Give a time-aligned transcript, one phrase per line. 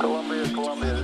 [0.00, 1.01] Columbia, Columbia,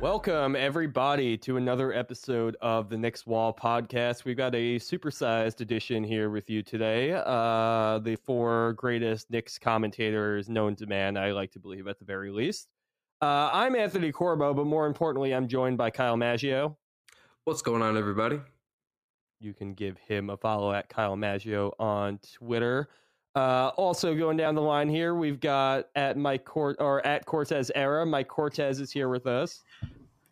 [0.00, 4.24] Welcome, everybody, to another episode of the Knicks Wall podcast.
[4.24, 7.12] We've got a supersized edition here with you today.
[7.12, 12.04] Uh, the four greatest Knicks commentators known to man, I like to believe, at the
[12.04, 12.68] very least.
[13.20, 16.76] Uh, I'm Anthony Corbo, but more importantly, I'm joined by Kyle Maggio.
[17.42, 18.40] What's going on, everybody?
[19.40, 22.88] You can give him a follow at Kyle Maggio on Twitter.
[23.38, 27.70] Uh, also going down the line here, we've got at Mike Cort or at Cortez
[27.76, 28.04] Era.
[28.04, 29.62] Mike Cortez is here with us.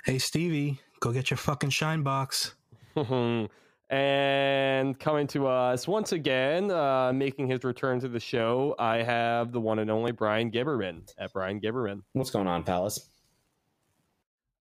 [0.05, 2.57] Hey Stevie, go get your fucking shine box.
[3.91, 9.53] and coming to us once again, uh, making his return to the show, I have
[9.53, 12.03] the one and only Brian Gibberman at Brian Gibberman.
[12.15, 13.09] What's going on, Palace?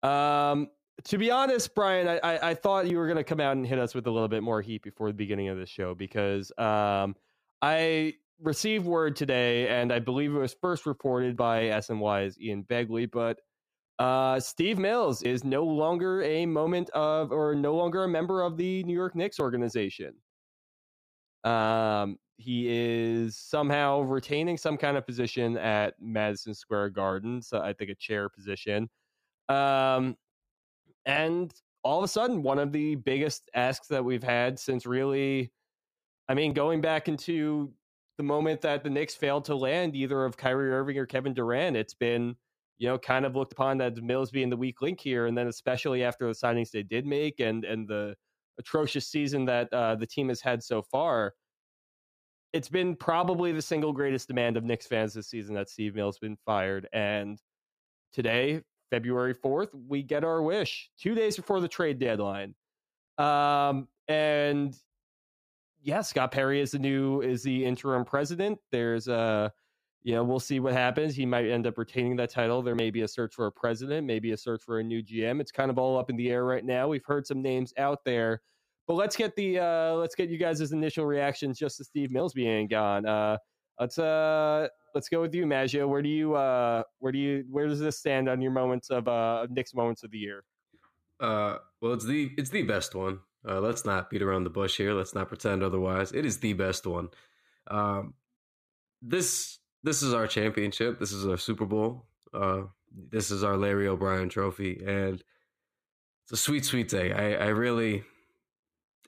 [0.03, 0.69] Um,
[1.05, 3.65] to be honest, Brian, I, I, I thought you were going to come out and
[3.65, 6.51] hit us with a little bit more heat before the beginning of the show because
[6.59, 7.15] um,
[7.63, 13.11] I received word today, and I believe it was first reported by SNY's Ian Begley,
[13.11, 13.39] but
[13.99, 18.57] uh, Steve Mills is no longer a moment of, or no longer a member of
[18.57, 20.15] the New York Knicks organization.
[21.45, 27.73] Um, he is somehow retaining some kind of position at Madison Square Garden, so I
[27.73, 28.89] think a chair position.
[29.49, 30.17] Um,
[31.07, 31.53] and
[31.85, 35.53] all of a sudden, one of the biggest asks that we've had since really,
[36.29, 37.73] I mean, going back into
[38.17, 41.77] the moment that the Knicks failed to land either of Kyrie Irving or Kevin Durant,
[41.77, 42.37] it's been,
[42.79, 45.27] you know, kind of looked upon as Mills being the weak link here.
[45.27, 48.15] And then especially after the signings they did make and and the
[48.59, 51.35] atrocious season that uh, the team has had so far,
[52.53, 56.19] it's been probably the single greatest demand of Knicks fans this season that Steve Mills
[56.19, 56.87] been fired.
[56.93, 57.41] And
[58.13, 62.55] today, February 4th, we get our wish two days before the trade deadline.
[63.17, 64.77] Um, and
[65.83, 68.59] yeah, Scott Perry is the new is the interim president.
[68.71, 69.53] There's a
[70.05, 71.15] you know, we'll see what happens.
[71.15, 72.61] He might end up retaining that title.
[72.61, 75.41] There may be a search for a president, maybe a search for a new GM.
[75.41, 76.89] It's kind of all up in the air right now.
[76.89, 78.43] We've heard some names out there.
[78.89, 82.35] But let's get the uh let's get you guys' initial reactions just to Steve Mills
[82.35, 83.07] being gone.
[83.07, 83.39] Uh
[83.79, 85.87] let's uh let's go with you, Maggio.
[85.87, 89.07] Where do you uh where do you where does this stand on your moments of
[89.07, 90.45] uh Knicks moments of the year?
[91.21, 93.21] Uh, well, it's the it's the best one.
[93.49, 94.95] Uh, let's not beat around the bush here.
[94.95, 96.13] Let's not pretend otherwise.
[96.13, 97.09] It is the best one.
[97.69, 98.15] Um,
[99.01, 101.01] this this is our championship.
[101.01, 102.07] This is our Super Bowl.
[102.33, 102.63] Uh,
[103.11, 105.23] this is our Larry O'Brien Trophy, and
[106.25, 107.13] it's a sweet, sweet day.
[107.13, 108.05] I, I really,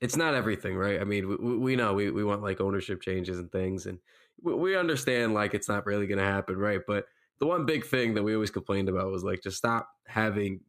[0.00, 1.00] it's not everything, right?
[1.00, 3.98] I mean, we, we know we, we want like ownership changes and things, and
[4.42, 6.80] we, we understand like it's not really going to happen, right?
[6.86, 7.06] But
[7.38, 10.60] the one big thing that we always complained about was like just stop having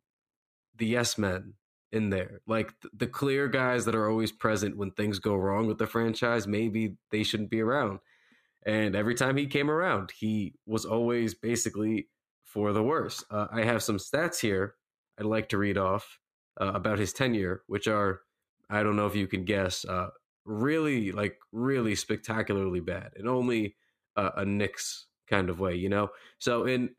[0.78, 1.54] the yes men
[1.96, 2.42] in there.
[2.46, 5.88] Like th- the clear guys that are always present when things go wrong with the
[5.88, 8.00] franchise, maybe they shouldn't be around.
[8.66, 12.10] And every time he came around, he was always basically
[12.44, 13.24] for the worse.
[13.30, 14.76] Uh, I have some stats here
[15.20, 16.20] I'd like to read off
[16.60, 18.22] uh, about his tenure, which are,
[18.70, 20.10] I don't know if you can guess, uh,
[20.46, 23.76] really, like, really spectacularly bad and only
[24.18, 26.10] a Knicks kind of way, you know?
[26.40, 26.92] So in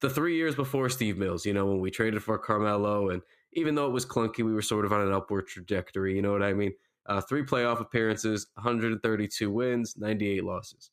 [0.00, 3.22] the three years before Steve Mills, you know, when we traded for Carmelo, and
[3.52, 6.14] even though it was clunky, we were sort of on an upward trajectory.
[6.14, 6.72] You know what I mean?
[7.06, 10.90] Uh, three playoff appearances, 132 wins, 98 losses.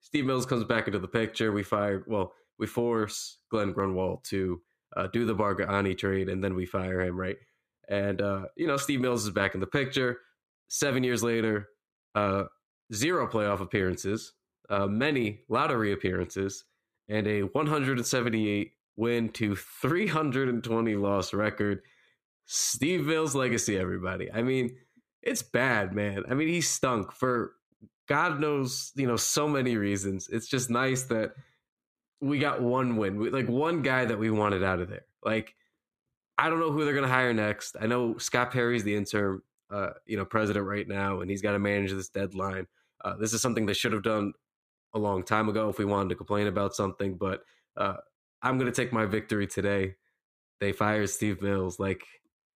[0.00, 1.52] Steve Mills comes back into the picture.
[1.52, 4.60] We fire, well, we force Glenn Grunwald to
[4.96, 7.36] uh, do the Bargnani trade, and then we fire him, right?
[7.88, 10.18] And uh, you know, Steve Mills is back in the picture.
[10.68, 11.68] Seven years later,
[12.14, 12.44] uh,
[12.92, 14.32] zero playoff appearances,
[14.68, 16.64] uh, many lottery appearances,
[17.08, 21.80] and a 178 win to 320 loss record.
[22.44, 24.30] Steve Mills' legacy, everybody.
[24.30, 24.76] I mean,
[25.22, 26.24] it's bad, man.
[26.28, 27.54] I mean, he stunk for
[28.08, 30.28] God knows, you know, so many reasons.
[30.30, 31.32] It's just nice that
[32.20, 35.06] we got one win, we, like one guy that we wanted out of there.
[35.24, 35.54] Like
[36.36, 37.76] I don't know who they're going to hire next.
[37.80, 41.52] I know Scott Perry's the interim, uh, you know, president right now, and he's got
[41.52, 42.66] to manage this deadline.
[43.04, 44.32] Uh, this is something they should have done
[44.94, 47.16] a long time ago if we wanted to complain about something.
[47.16, 47.42] But
[47.76, 47.96] uh,
[48.42, 49.94] I'm going to take my victory today.
[50.60, 51.78] They fired Steve Mills.
[51.78, 52.02] Like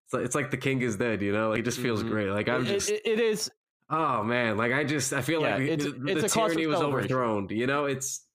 [0.07, 1.23] it's, like it's like the king is dead.
[1.23, 2.09] You know, like it just feels Mhm.
[2.11, 2.29] great.
[2.31, 2.91] Like I'm just.
[2.91, 3.51] it- it is
[3.91, 7.49] Oh man, like I just I feel Yeah, like it's- the, it's tyranny was overthrown.
[7.51, 8.27] You know, it's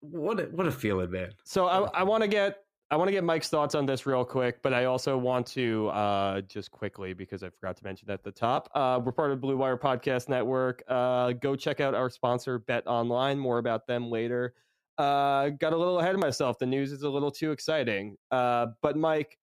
[0.00, 1.30] what a, what a feeling, man.
[1.44, 2.58] So I, I want to get
[2.88, 5.88] I want to get Mike's thoughts on this real quick, but I also want to
[5.88, 8.70] uh, just quickly because I forgot to mention at the top.
[8.76, 10.84] Uh, we're part of Blue Wire Podcast Network.
[10.86, 13.36] Uh, go check out our sponsor, Bet Online.
[13.40, 14.54] More about them later.
[14.98, 16.58] Uh, got a little ahead of myself.
[16.58, 18.16] The news is a little too exciting.
[18.30, 19.38] Uh, but Mike,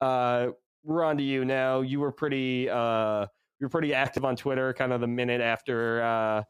[0.00, 0.48] uh,
[0.84, 1.80] we're on to you now.
[1.80, 3.22] You were pretty uh,
[3.58, 6.02] you were pretty active on Twitter, kind of the minute after.
[6.02, 6.42] Uh,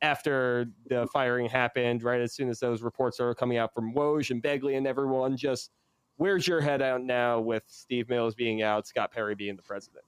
[0.00, 4.30] after the firing happened, right as soon as those reports are coming out from Woj
[4.30, 5.72] and Begley and everyone, just
[6.16, 10.04] where's your head out now with Steve Mills being out, Scott Perry being the president?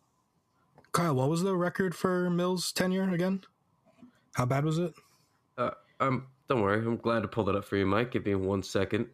[0.93, 3.43] Kyle, what was the record for Mills' tenure again?
[4.35, 4.93] How bad was it?
[5.59, 8.11] Uh, um, don't worry, I'm glad to pull that up for you, Mike.
[8.11, 9.07] Give me one second.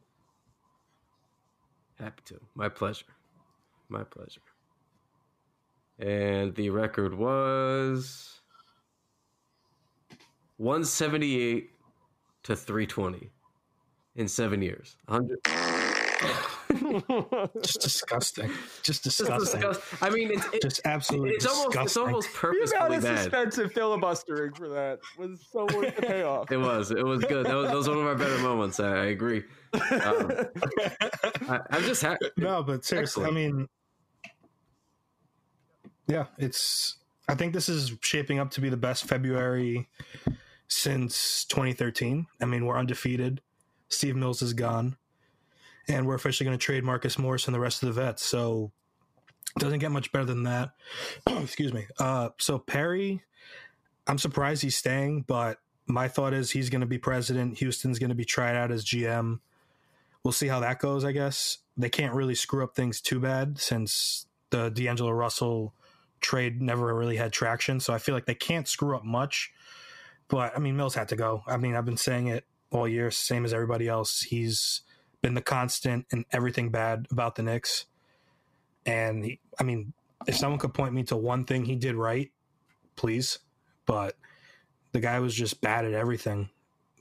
[1.98, 2.40] Happy to.
[2.54, 3.04] My pleasure.
[3.90, 4.40] My pleasure.
[5.98, 8.40] And the record was
[10.56, 11.70] 178
[12.44, 13.30] to 320
[14.14, 14.96] in seven years.
[15.06, 15.75] 100.
[17.62, 18.50] Just disgusting.
[18.82, 19.60] Just Just disgusting.
[19.60, 22.02] disgust- I mean, it's, it, Just absolutely it's almost it's disgusting.
[22.02, 23.18] almost the amount purposefully of bad.
[23.18, 26.50] suspense and filibustering for that was so worth the payoff.
[26.52, 26.90] It was.
[26.90, 27.46] It was good.
[27.46, 28.80] That was, that was one of our better moments.
[28.80, 29.42] I, I agree.
[29.72, 29.80] Um,
[31.48, 32.26] I, I'm just happy.
[32.36, 33.68] no, but seriously, I mean,
[36.06, 36.96] yeah, it's.
[37.28, 39.88] I think this is shaping up to be the best February
[40.68, 42.26] since 2013.
[42.40, 43.40] I mean, we're undefeated.
[43.88, 44.96] Steve Mills is gone,
[45.88, 48.24] and we're officially going to trade Marcus Morris and the rest of the vets.
[48.24, 48.72] So
[49.58, 50.70] doesn't get much better than that.
[51.26, 51.86] Excuse me.
[51.98, 53.22] Uh, so Perry,
[54.06, 57.58] I'm surprised he's staying, but my thought is he's going to be president.
[57.58, 59.40] Houston's going to be tried out as GM.
[60.22, 61.04] We'll see how that goes.
[61.04, 65.72] I guess they can't really screw up things too bad since the D'Angelo Russell
[66.20, 67.78] trade never really had traction.
[67.78, 69.52] So I feel like they can't screw up much.
[70.28, 71.44] But I mean, Mills had to go.
[71.46, 74.22] I mean, I've been saying it all year, same as everybody else.
[74.22, 74.82] He's
[75.22, 77.86] been the constant in everything bad about the Knicks.
[78.84, 79.92] And he, I mean,
[80.26, 82.30] if someone could point me to one thing he did right,
[82.96, 83.38] please.
[83.86, 84.16] But
[84.92, 86.48] the guy was just bad at everything.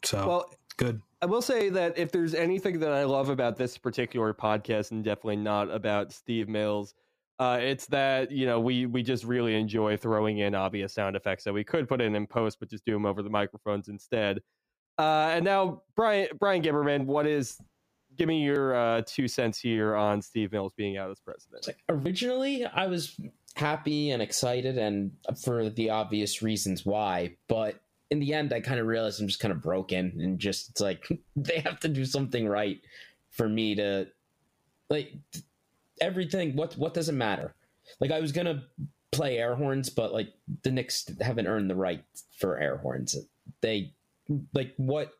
[0.03, 1.01] So Well, good.
[1.21, 5.03] I will say that if there's anything that I love about this particular podcast, and
[5.03, 6.93] definitely not about Steve Mills,
[7.39, 11.43] uh, it's that you know we we just really enjoy throwing in obvious sound effects
[11.43, 14.39] that we could put in in post, but just do them over the microphones instead.
[14.97, 17.57] Uh, and now, Brian Brian Gimmerman, what is?
[18.17, 21.67] Give me your uh, two cents here on Steve Mills being out as president.
[21.67, 23.19] Like originally I was
[23.55, 25.11] happy and excited and
[25.43, 27.79] for the obvious reasons why, but
[28.11, 30.81] in the end I kind of realized I'm just kind of broken and just it's
[30.81, 32.79] like they have to do something right
[33.31, 34.07] for me to
[34.89, 35.13] like
[36.01, 37.53] everything what what does it matter?
[37.99, 38.63] Like I was to
[39.11, 40.33] play air horns but like
[40.63, 42.03] the Knicks haven't earned the right
[42.37, 43.15] for air horns.
[43.61, 43.93] They
[44.53, 45.11] like what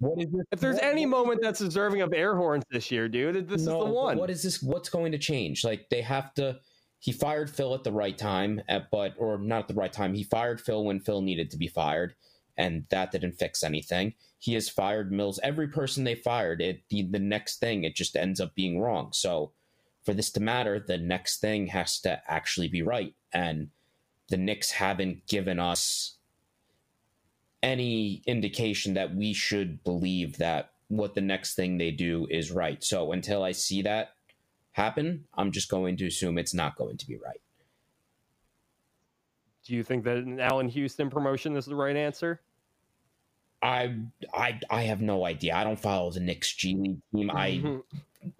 [0.00, 0.44] what is this?
[0.50, 3.62] If there's what- any what moment that's deserving of air horns this year, dude, this
[3.62, 4.18] No, is the one.
[4.18, 4.62] What is this?
[4.62, 5.64] What's going to change?
[5.64, 6.58] Like they have to.
[6.98, 10.12] He fired Phil at the right time, at, but or not at the right time.
[10.12, 12.14] He fired Phil when Phil needed to be fired,
[12.58, 14.14] and that didn't fix anything.
[14.38, 15.40] He has fired Mills.
[15.42, 19.12] Every person they fired, it the, the next thing it just ends up being wrong.
[19.12, 19.52] So
[20.04, 23.68] for this to matter, the next thing has to actually be right, and
[24.28, 26.16] the Knicks haven't given us
[27.62, 32.82] any indication that we should believe that what the next thing they do is right.
[32.82, 34.14] So until I see that
[34.72, 37.40] happen, I'm just going to assume it's not going to be right.
[39.64, 42.40] Do you think that an Allan Houston promotion is the right answer?
[43.62, 43.94] I
[44.32, 45.54] I I have no idea.
[45.54, 47.30] I don't follow the Knicks G League team.
[47.30, 47.82] I Mhm.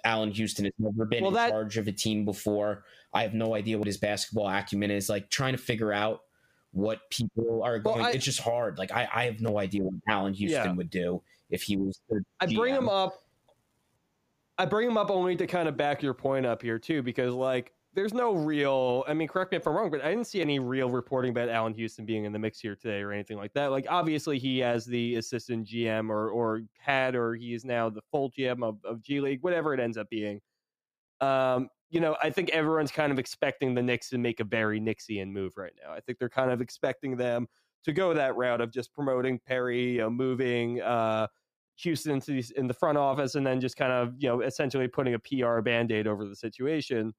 [0.02, 2.84] Allan Houston has never been Well, in that- charge of a team before.
[3.12, 5.08] I have no idea what his basketball acumen is.
[5.10, 6.24] Like trying to figure out
[6.72, 8.06] what people are Well, going.
[8.06, 8.78] I- it's just hard.
[8.78, 10.72] Like I, I have no idea what Allan Houston Yeah.
[10.72, 12.00] would do if he was.
[12.08, 13.14] The I bring him up.
[14.58, 17.32] I bring him up only to kind of back your point up here too, because
[17.34, 19.04] like there's no real.
[19.08, 21.48] I mean, correct me if I'm wrong, but I didn't see any real reporting about
[21.48, 23.70] Allan Houston being in the mix here today or anything like that.
[23.72, 28.02] Like obviously he has the assistant GM or or had or he is now the
[28.12, 30.40] full GM of, of G League, whatever it ends up being.
[31.20, 34.80] Um, you know, I think everyone's kind of expecting the Knicks to make a very
[34.80, 35.92] Knicksian move right now.
[35.92, 37.48] I think they're kind of expecting them
[37.84, 41.26] to go that route of just promoting Perry, you know, moving uh,
[41.76, 44.88] Houston into these, in the front office and then just kind of you know essentially
[44.88, 47.12] putting a PR band aid over the situation.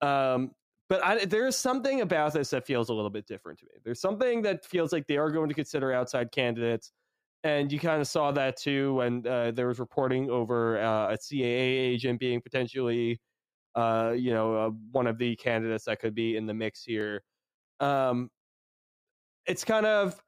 [0.00, 0.50] Um,
[0.88, 3.80] but I, there's something about this that feels a little bit different to me.
[3.84, 6.92] There's something that feels like they are going to consider outside candidates,
[7.42, 11.16] and you kind of saw that too when uh, there was reporting over uh, a
[11.16, 13.20] CAA agent being potentially,
[13.74, 17.22] uh, you know, uh, one of the candidates that could be in the mix here.
[17.80, 18.30] Um,
[19.46, 20.20] it's kind of,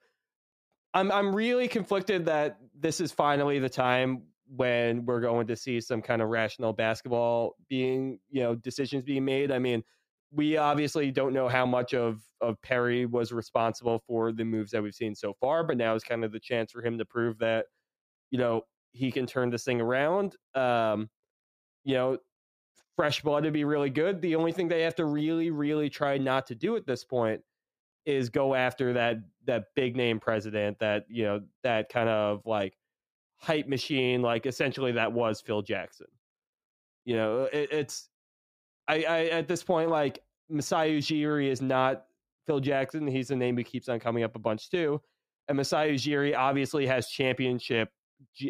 [0.95, 5.81] I'm I'm really conflicted that this is finally the time when we're going to see
[5.81, 9.50] some kind of rational basketball being, you know, decisions being made.
[9.50, 9.83] I mean
[10.33, 14.83] we obviously don't know how much of of Perry was responsible for the moves that
[14.83, 17.38] we've seen so far, but now is kind of the chance for him to prove
[17.38, 17.67] that
[18.31, 18.62] you know
[18.93, 20.37] he can turn this thing around.
[20.55, 21.09] Um,
[21.85, 22.19] you know,
[22.97, 24.21] fresh blood would be really good.
[24.21, 27.43] The only thing they have to really, really try not to do at this point
[28.07, 32.76] is go after that that big name president, that you know, that kind of like
[33.37, 36.07] hype machine, like essentially that was Phil Jackson.
[37.05, 38.09] You know, it, it's
[38.88, 42.05] I, I at this point like Masai Ujiri is not
[42.47, 43.07] Phil Jackson.
[43.07, 45.00] He's a name who keeps on coming up a bunch too.
[45.49, 47.91] And Masai Ujiri obviously has championship,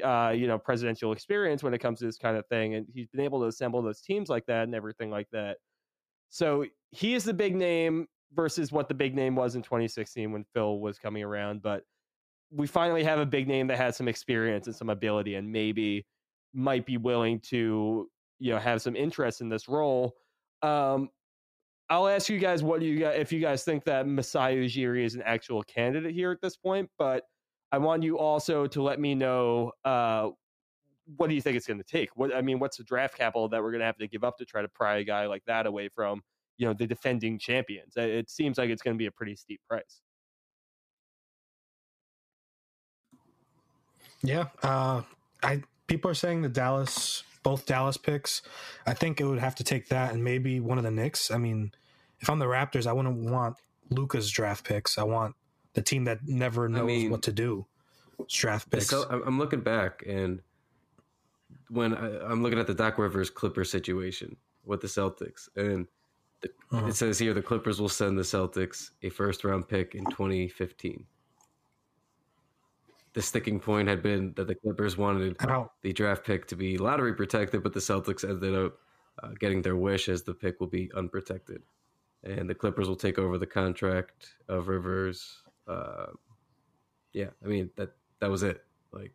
[0.02, 3.08] uh, you know, presidential experience when it comes to this kind of thing, and he's
[3.08, 5.58] been able to assemble those teams like that and everything like that.
[6.28, 10.44] So he is the big name versus what the big name was in 2016 when
[10.52, 11.62] Phil was coming around.
[11.62, 11.82] But
[12.50, 16.06] we finally have a big name that has some experience and some ability, and maybe
[16.54, 18.08] might be willing to,
[18.38, 20.14] you know, have some interest in this role.
[20.62, 21.10] Um,
[21.88, 25.14] I'll ask you guys what you got if you guys think that Masai Ujiri is
[25.14, 27.24] an actual candidate here at this point, but
[27.72, 30.30] I want you also to let me know uh,
[31.16, 32.10] what do you think it's going to take?
[32.16, 34.38] What I mean, what's the draft capital that we're going to have to give up
[34.38, 36.22] to try to pry a guy like that away from
[36.58, 37.94] you know the defending champions?
[37.96, 40.00] It seems like it's going to be a pretty steep price.
[44.22, 45.02] Yeah, uh,
[45.42, 48.42] I people are saying the Dallas both Dallas picks.
[48.86, 51.30] I think it would have to take that and maybe one of the Knicks.
[51.30, 51.70] I mean,
[52.18, 53.56] if I'm the Raptors, I wouldn't want
[53.88, 54.98] Luka's draft picks.
[54.98, 55.36] I want
[55.76, 57.66] the team that never knows I mean, what to do.
[58.28, 58.88] Draft picks.
[58.88, 60.40] So I'm looking back and
[61.68, 65.86] when I, am looking at the Doc Rivers Clipper situation with the Celtics, and
[66.40, 66.86] the, uh-huh.
[66.86, 71.04] it says here the Clippers will send the Celtics a first round pick in 2015
[73.16, 75.38] the sticking point had been that the Clippers wanted
[75.80, 78.74] the draft pick to be lottery protected, but the Celtics ended up
[79.22, 81.62] uh, getting their wish as the pick will be unprotected,
[82.24, 85.42] and the Clippers will take over the contract of Rivers.
[85.66, 86.06] Uh,
[87.12, 88.62] yeah, I mean that that was it.
[88.92, 89.12] Like,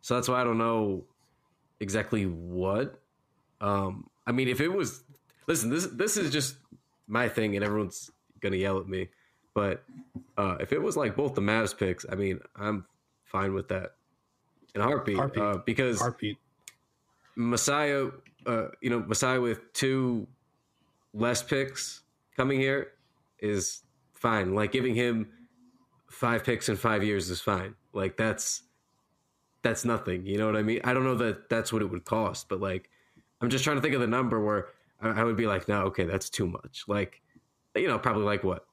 [0.00, 1.04] so that's why I don't know
[1.80, 3.00] exactly what.
[3.60, 5.02] Um, I mean, if it was,
[5.46, 6.56] listen, this this is just
[7.06, 9.08] my thing, and everyone's gonna yell at me.
[9.54, 9.84] But
[10.36, 12.86] uh, if it was like both the Mavs picks, I mean, I'm
[13.24, 13.94] fine with that
[14.74, 15.42] in a heartbeat, heartbeat.
[15.42, 16.38] Uh, because heartbeat.
[17.36, 18.10] Masai,
[18.46, 20.26] uh, you know, Masai with two
[21.12, 22.02] less picks
[22.36, 22.92] coming here
[23.38, 23.82] is
[24.14, 24.54] fine.
[24.54, 25.28] Like giving him
[26.24, 27.74] five picks in five years is fine.
[27.92, 28.62] Like that's
[29.62, 30.24] that's nothing.
[30.24, 30.80] You know what I mean?
[30.82, 32.88] I don't know that that's what it would cost, but like
[33.42, 34.68] I'm just trying to think of the number where
[35.02, 36.84] I, I would be like, no, okay, that's too much.
[36.88, 37.20] Like,
[37.74, 38.64] you know, probably like what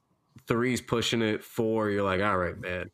[0.46, 1.90] three's pushing it, four.
[1.90, 2.90] You're like, all right, man.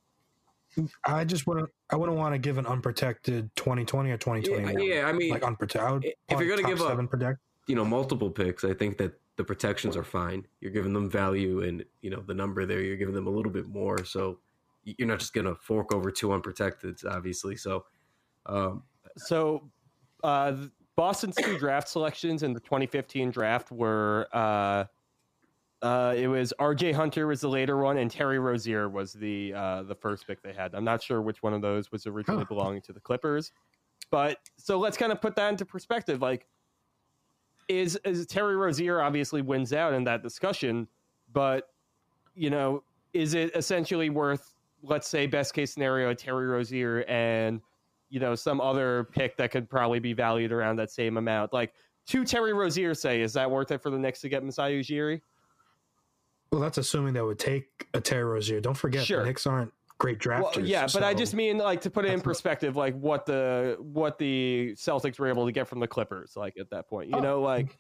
[1.07, 1.71] I just wouldn't.
[1.91, 4.81] I wouldn't want to give an unprotected 2020 or 2021.
[4.81, 6.15] Yeah, yeah I mean, like unprotected.
[6.29, 7.39] If you're going to give up, protect.
[7.69, 10.45] you know, multiple picks, I think that the protections are fine.
[10.61, 12.83] You're giving them value, and you know the number there.
[12.83, 14.41] You're giving them a little bit more, so
[14.99, 17.57] you're not just going to fork over two unprotected, obviously.
[17.57, 17.85] So,
[18.47, 18.83] um,
[19.17, 19.69] so
[20.23, 20.55] uh,
[20.97, 24.29] Boston's two draft selections in the 2015 draft were.
[24.33, 24.85] Uh,
[25.81, 26.91] uh, it was R.J.
[26.91, 30.53] Hunter was the later one, and Terry Rozier was the uh, the first pick they
[30.53, 30.75] had.
[30.75, 33.53] I'm not sure which one of those was originally belonging to the Clippers,
[34.11, 36.21] but so let's kind of put that into perspective.
[36.21, 36.49] Like,
[37.69, 40.89] is is Terry Rozier obviously wins out in that discussion,
[41.33, 41.69] but
[42.35, 47.61] you know, is it essentially worth, let's say, best case scenario, Terry Rozier and
[48.11, 51.73] you know some other pick that could probably be valued around that same amount, like
[52.07, 55.21] two Terry Rozier, say, is that worth it for the Knicks to get Masai Ujiri?
[56.51, 58.61] Well, that's assuming that would take a Terry Rozier.
[58.61, 59.21] Don't forget, sure.
[59.21, 60.57] the Knicks aren't great drafters.
[60.57, 63.27] Well, yeah, so but I just mean like to put it in perspective, like what
[63.27, 67.11] the what the Celtics were able to get from the Clippers, like at that point.
[67.11, 67.79] You oh, know, like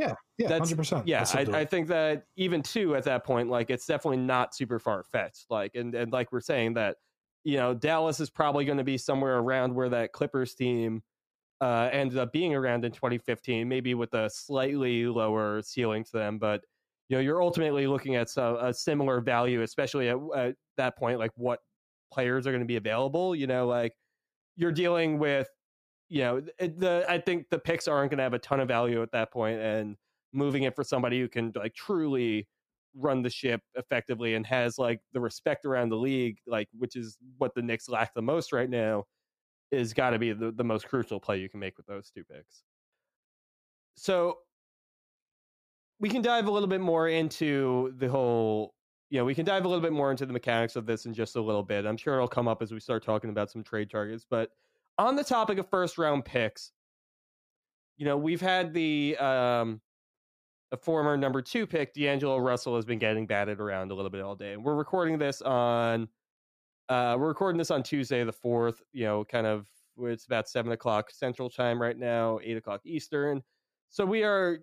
[0.00, 1.06] yeah, yeah, hundred percent.
[1.06, 4.78] Yeah, I, I, think that even two at that point, like it's definitely not super
[4.78, 5.46] far fetched.
[5.50, 6.96] Like and and like we're saying that
[7.44, 11.02] you know Dallas is probably going to be somewhere around where that Clippers team
[11.60, 16.38] uh, ended up being around in 2015, maybe with a slightly lower ceiling to them,
[16.38, 16.62] but
[17.08, 21.20] you know you're ultimately looking at some, a similar value especially at, at, that point
[21.20, 21.60] like what
[22.12, 23.92] players are going to be available you know like
[24.56, 25.48] you're dealing with,
[26.08, 29.02] you know, the I think the picks aren't going to have a ton of value
[29.02, 29.96] at that point, and
[30.32, 32.48] moving it for somebody who can like truly
[32.94, 37.18] run the ship effectively and has like the respect around the league, like which is
[37.38, 39.04] what the Knicks lack the most right now,
[39.70, 42.24] is got to be the, the most crucial play you can make with those two
[42.24, 42.62] picks.
[43.96, 44.38] So
[45.98, 48.74] we can dive a little bit more into the whole
[49.08, 51.14] you know, we can dive a little bit more into the mechanics of this in
[51.14, 51.86] just a little bit.
[51.86, 54.26] I'm sure it'll come up as we start talking about some trade targets.
[54.28, 54.50] But
[54.98, 56.72] on the topic of first round picks,
[57.96, 59.80] you know, we've had the um
[60.72, 64.22] a former number two pick, D'Angelo Russell, has been getting batted around a little bit
[64.22, 64.52] all day.
[64.52, 66.08] And we're recording this on
[66.88, 70.72] uh we're recording this on Tuesday the fourth, you know, kind of it's about seven
[70.72, 73.42] o'clock central time right now, eight o'clock Eastern.
[73.88, 74.60] So we are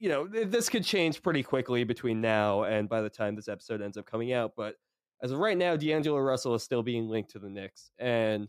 [0.00, 3.82] you know, this could change pretty quickly between now and by the time this episode
[3.82, 4.52] ends up coming out.
[4.56, 4.76] But
[5.22, 8.48] as of right now, D'Angelo Russell is still being linked to the Knicks, and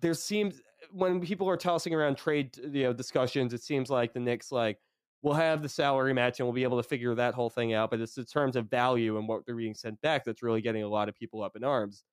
[0.00, 4.20] there seems when people are tossing around trade, you know, discussions, it seems like the
[4.20, 4.78] Knicks like
[5.22, 7.90] we'll have the salary match and we'll be able to figure that whole thing out.
[7.90, 10.82] But it's the terms of value and what they're being sent back that's really getting
[10.82, 12.04] a lot of people up in arms.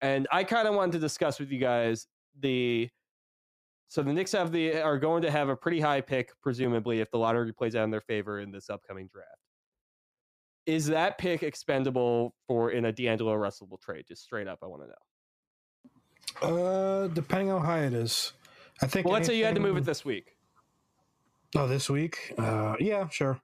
[0.00, 2.06] And I kind of wanted to discuss with you guys
[2.38, 2.88] the
[3.88, 7.10] so the Knicks have the are going to have a pretty high pick, presumably, if
[7.10, 9.30] the lottery plays out in their favor in this upcoming draft.
[10.66, 14.04] Is that pick expendable for in a D'Angelo Russell trade?
[14.06, 15.07] Just straight up, I want to know.
[16.42, 18.32] Uh, depending on how high it is,
[18.82, 19.06] I think.
[19.06, 20.36] Well, let's say you had to move it this week.
[21.56, 22.34] Oh, this week?
[22.38, 23.40] Uh, yeah, sure.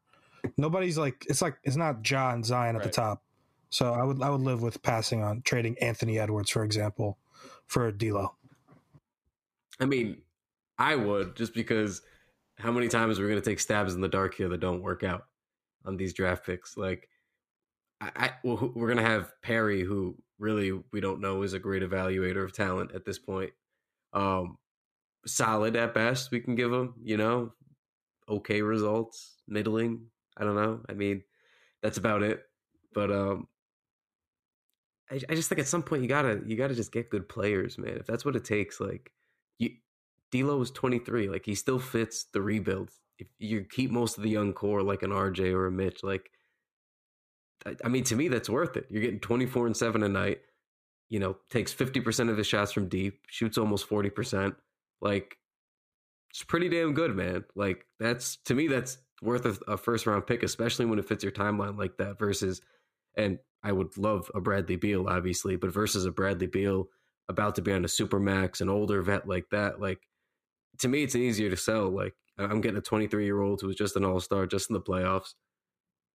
[0.57, 3.23] Nobody's like it's like it's not John Zion at the top,
[3.71, 7.19] so I would I would live with passing on trading Anthony Edwards, for example,
[7.67, 8.35] for D'Lo.
[9.81, 10.19] I mean,
[10.79, 12.03] I would just because
[12.59, 15.03] how many times we're going to take stabs in the dark here that don't work
[15.03, 15.25] out
[15.85, 16.77] on these draft picks?
[16.77, 17.09] Like,
[18.01, 21.59] I, I well, we're going to have Perry, who really we don't know is a
[21.59, 23.53] great evaluator of talent at this point.
[24.13, 24.59] Um,
[25.27, 26.95] solid at best, we can give him.
[27.03, 27.53] You know,
[28.29, 30.07] okay results, middling.
[30.37, 30.81] I don't know.
[30.89, 31.23] I mean,
[31.83, 32.43] that's about it.
[32.93, 33.49] But um,
[35.11, 37.79] I, I just think at some point you gotta you gotta just get good players,
[37.79, 37.97] man.
[37.99, 39.11] If that's what it takes, like
[39.59, 39.71] you
[40.31, 41.29] D'Lo is 23.
[41.29, 42.91] Like he still fits the rebuild.
[43.19, 46.31] If you keep most of the young core, like an RJ or a Mitch, like
[47.85, 48.87] I, mean, to me, that's worth it.
[48.91, 50.41] You're getting 24 and seven a night.
[51.09, 54.55] You know, takes 50 percent of his shots from deep, shoots almost 40 percent.
[55.01, 55.37] Like
[56.31, 57.45] it's pretty damn good, man.
[57.55, 61.23] Like that's to me, that's worth a, a first round pick, especially when it fits
[61.23, 62.19] your timeline like that.
[62.19, 62.61] Versus,
[63.17, 66.89] and I would love a Bradley Beal, obviously, but versus a Bradley Beal
[67.29, 70.01] about to be on a super max, an older vet like that, like
[70.79, 71.89] to me, it's easier to sell.
[71.91, 74.75] Like I'm getting a 23 year old who was just an all star, just in
[74.75, 75.35] the playoffs.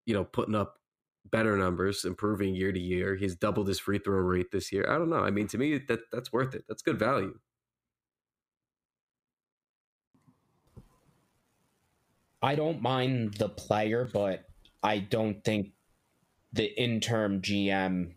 [0.06, 0.78] You know, putting up
[1.24, 3.16] better numbers, improving year to year.
[3.16, 4.86] He's doubled his free throw rate this year.
[4.88, 5.20] I don't know.
[5.20, 6.64] I mean, to me, that that's worth it.
[6.68, 7.38] That's good value.
[12.42, 14.46] I don't mind the player, but
[14.82, 15.72] I don't think
[16.52, 18.14] the interim GM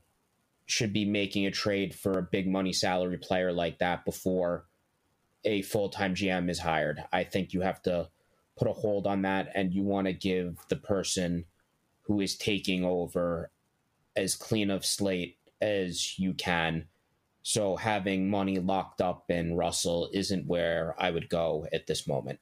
[0.65, 4.65] should be making a trade for a big money salary player like that before
[5.43, 7.03] a full time GM is hired.
[7.11, 8.09] I think you have to
[8.57, 11.45] put a hold on that and you want to give the person
[12.03, 13.51] who is taking over
[14.15, 16.85] as clean of slate as you can.
[17.41, 22.39] So having money locked up in Russell isn't where I would go at this moment.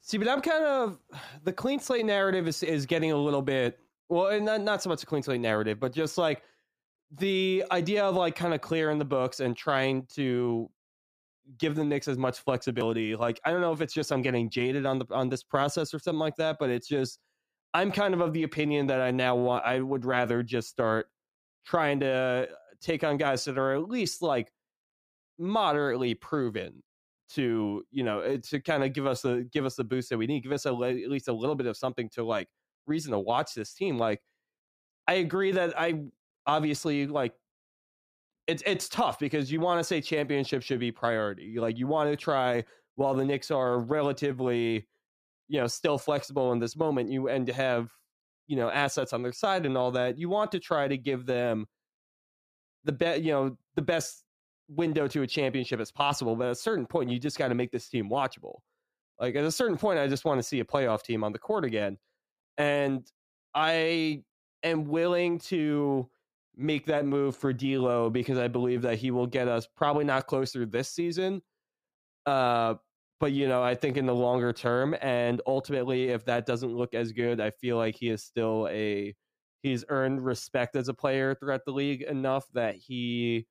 [0.00, 0.98] See, but I'm kind of
[1.44, 4.88] the clean slate narrative is is getting a little bit well, and not not so
[4.88, 6.42] much a clean slate narrative, but just like
[7.18, 10.70] the idea of like kind of clearing the books and trying to
[11.58, 13.14] give the Knicks as much flexibility.
[13.14, 15.92] Like I don't know if it's just I'm getting jaded on the on this process
[15.92, 17.20] or something like that, but it's just
[17.72, 21.08] I'm kind of of the opinion that I now want I would rather just start
[21.64, 22.48] trying to
[22.80, 24.52] take on guys that are at least like
[25.38, 26.82] moderately proven
[27.30, 30.18] to you know eh, to kind of give us a give us the boost that
[30.18, 32.48] we need give us a, at least a little bit of something to like
[32.86, 34.20] reason to watch this team like
[35.06, 36.00] i agree that i
[36.46, 37.32] obviously like
[38.48, 42.10] it's it's tough because you want to say championship should be priority like you want
[42.10, 42.64] to try
[43.00, 44.86] while the Knicks are relatively
[45.50, 47.90] you know still flexible in this moment you and to have
[48.46, 51.26] you know assets on their side and all that you want to try to give
[51.26, 51.66] them
[52.84, 54.24] the best you know the best
[54.70, 56.36] window to a championship as possible.
[56.36, 58.56] But at a certain point, you just got to make this team watchable.
[59.18, 61.38] Like at a certain point, I just want to see a playoff team on the
[61.38, 61.98] court again.
[62.56, 63.06] And
[63.54, 64.22] I
[64.62, 66.08] am willing to
[66.56, 70.26] make that move for D'Lo because I believe that he will get us probably not
[70.26, 71.42] closer this season.
[72.26, 72.74] Uh,
[73.20, 76.94] but you know, I think in the longer term, and ultimately, if that doesn't look
[76.94, 79.14] as good, I feel like he is still a
[79.62, 83.46] he's earned respect as a player throughout the league enough that he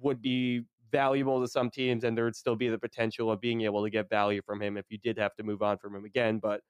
[0.00, 3.62] would be valuable to some teams, and there would still be the potential of being
[3.62, 6.04] able to get value from him if you did have to move on from him
[6.04, 6.38] again.
[6.38, 6.62] But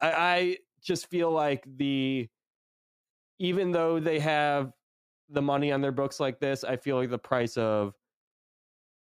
[0.00, 2.28] I, I just feel like the
[3.38, 4.72] even though they have
[5.28, 7.94] the money on their books like this, I feel like the price of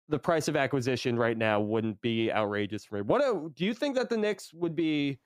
[0.09, 3.01] the price of acquisition right now wouldn't be outrageous for me.
[3.03, 5.19] What a, do you think that the Knicks would be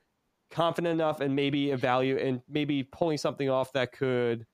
[0.50, 4.46] confident enough and maybe a value and maybe pulling something off that could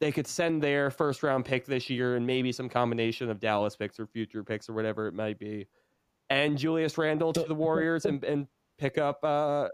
[0.00, 3.76] they could send their first round pick this year and maybe some combination of Dallas
[3.76, 5.66] picks or future picks or whatever it might be,
[6.30, 8.46] and Julius Randle to the Warriors and, and
[8.78, 9.68] pick up uh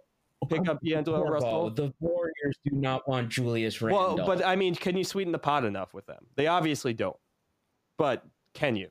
[0.48, 1.70] pick up D'Angelo Russell.
[1.70, 4.16] The Warriors do not want Julius Randle.
[4.16, 6.26] Well, but I mean, can you sweeten the pot enough with them?
[6.36, 7.16] They obviously don't.
[7.98, 8.88] But can you?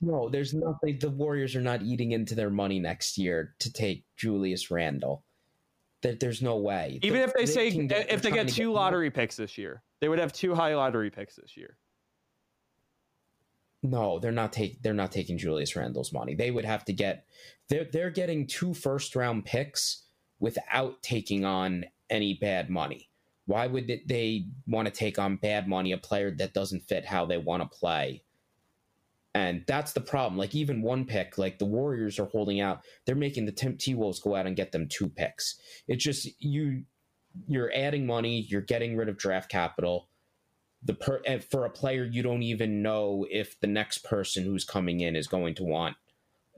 [0.00, 0.98] No, there's nothing.
[0.98, 5.24] The Warriors are not eating into their money next year to take Julius Randle.
[6.02, 6.98] That there's no way.
[7.02, 10.08] Even The- if they say get- if they get two lottery picks this year, they
[10.08, 11.76] would have two high lottery picks this year.
[13.84, 14.78] No, they're not taking.
[14.82, 16.34] They're not taking Julius Randle's money.
[16.34, 17.26] They would have to get.
[17.68, 20.04] They're they're getting two first round picks
[20.40, 23.08] without taking on any bad money.
[23.46, 27.26] Why would they want to take on bad money a player that doesn't fit how
[27.26, 28.22] they want to play?
[29.34, 30.36] And that's the problem.
[30.38, 32.82] Like even one pick, like the Warriors are holding out.
[33.06, 35.58] They're making the T Wolves go out and get them two picks.
[35.88, 36.84] It's just you.
[37.46, 38.46] You're adding money.
[38.48, 40.08] You're getting rid of draft capital
[40.84, 45.00] the per for a player you don't even know if the next person who's coming
[45.00, 45.96] in is going to want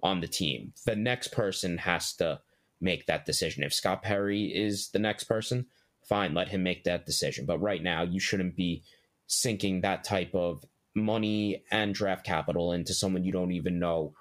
[0.02, 0.72] on the team.
[0.86, 2.40] The next person has to
[2.80, 3.62] make that decision.
[3.62, 5.66] If Scott Perry is the next person,
[6.02, 7.46] fine, let him make that decision.
[7.46, 8.82] But right now, you shouldn't be
[9.26, 14.14] sinking that type of money and draft capital into someone you don't even know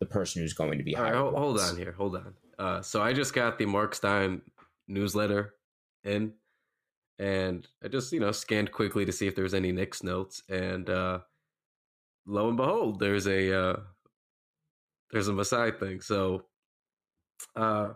[0.00, 1.16] the person who's going to be hired.
[1.16, 1.92] hold, hold on here.
[1.92, 2.34] Hold on.
[2.58, 4.42] Uh, so I just got the Mark Stein
[4.88, 5.54] newsletter
[6.04, 6.32] in,
[7.18, 10.42] and I just you know scanned quickly to see if there was any Knicks notes,
[10.48, 11.20] and uh,
[12.26, 13.76] lo and behold, there's a uh,
[15.10, 16.00] there's a Masai thing.
[16.00, 16.44] So
[17.56, 17.90] uh,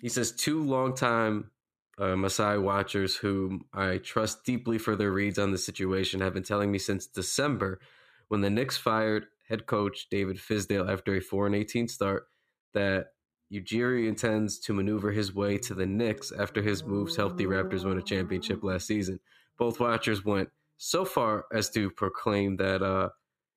[0.00, 1.50] he says two longtime
[1.98, 6.42] uh, Masai watchers whom I trust deeply for their reads on the situation have been
[6.42, 7.80] telling me since December
[8.28, 12.28] when the Knicks fired head coach David Fizdale after a 4 and 18 start
[12.74, 13.06] that
[13.52, 17.84] Ujiri intends to maneuver his way to the Knicks after his moves helped the Raptors
[17.84, 19.18] win a championship last season.
[19.56, 23.08] Both watchers went so far as to proclaim that uh,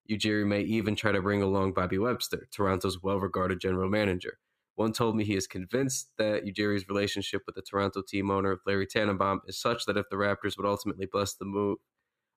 [0.09, 4.39] Ujiri may even try to bring along Bobby Webster, Toronto's well regarded general manager.
[4.75, 8.87] One told me he is convinced that Ujiri's relationship with the Toronto team owner, Larry
[8.87, 11.77] Tannenbaum, is such that if the Raptors would ultimately bless the move,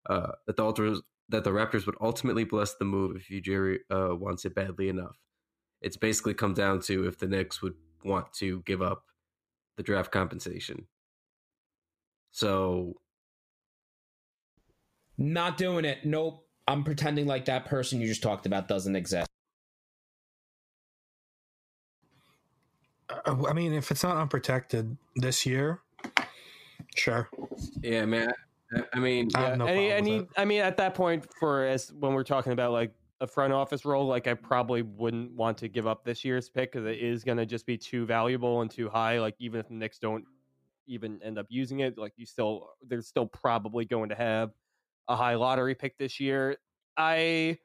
[0.09, 4.15] uh, that the Ultras, that the Raptors would ultimately bless the move if Ujiri uh,
[4.17, 5.17] wants it badly enough.
[5.81, 9.05] It's basically come down to if the Knicks would want to give up
[9.77, 10.87] the draft compensation.
[12.33, 12.95] So
[15.17, 16.05] Not doing it.
[16.05, 16.47] Nope.
[16.67, 19.29] I'm pretending like that person you just talked about doesn't exist.
[23.25, 25.81] Uh, I mean, if it's not unprotected this year,
[26.95, 27.29] sure.
[27.83, 28.33] yeah, man.
[28.75, 30.27] I, I mean, I Yeah, no any, any.
[30.37, 33.85] I mean, at that point, for as when we're talking about like a front office
[33.85, 37.25] role, like I probably wouldn't want to give up this year's pick because it is
[37.25, 39.21] going to just be too valuable and too high.
[39.21, 40.25] Like even if the Knicks don't
[40.87, 44.51] even end up using it, like you still, they're still probably going to have
[45.09, 46.57] a high lottery pick this year.
[46.97, 47.59] I,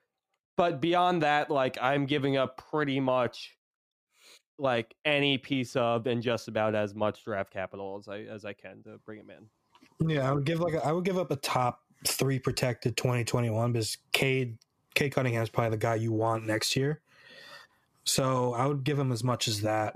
[0.56, 3.58] but beyond that, like I'm giving up pretty much
[4.60, 8.54] like any piece of and just about as much draft capital as I as I
[8.54, 10.10] can to bring him in.
[10.10, 13.74] Yeah, I would give like a, I would give up a top three protected 2021
[13.74, 14.58] because Cade
[14.96, 17.02] Cade Cunningham is probably the guy you want next year.
[18.04, 19.96] So I would give him as much as that.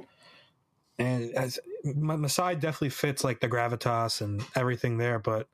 [0.99, 5.47] And as Ma- Masai definitely fits like the gravitas and everything there, but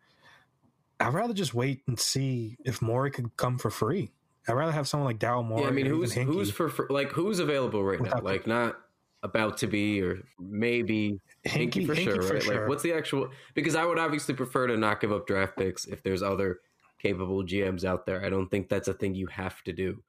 [1.00, 4.12] I'd rather just wait and see if Morey could come for free.
[4.48, 5.64] I'd rather have someone like Daryl Morey.
[5.64, 8.20] yeah, I mean, who's who's for, for like who's available right now?
[8.22, 8.78] Like not
[9.24, 12.44] about to be or maybe Hinkie for sure, for right?
[12.44, 12.60] sure.
[12.62, 13.30] Like, what's the actual?
[13.54, 16.60] Because I would obviously prefer to not give up draft picks if there's other
[17.00, 18.24] capable GMs out there.
[18.24, 20.04] I don't think that's a thing you have to do.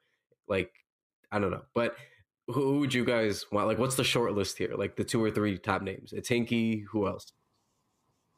[0.49, 0.73] Like,
[1.33, 1.97] I don't know, but
[2.49, 3.69] who, would you guys want?
[3.69, 4.75] Like, what's the short list here?
[4.77, 6.13] Like the two or three top names.
[6.13, 6.85] It's Hinkie.
[6.91, 7.33] Who else?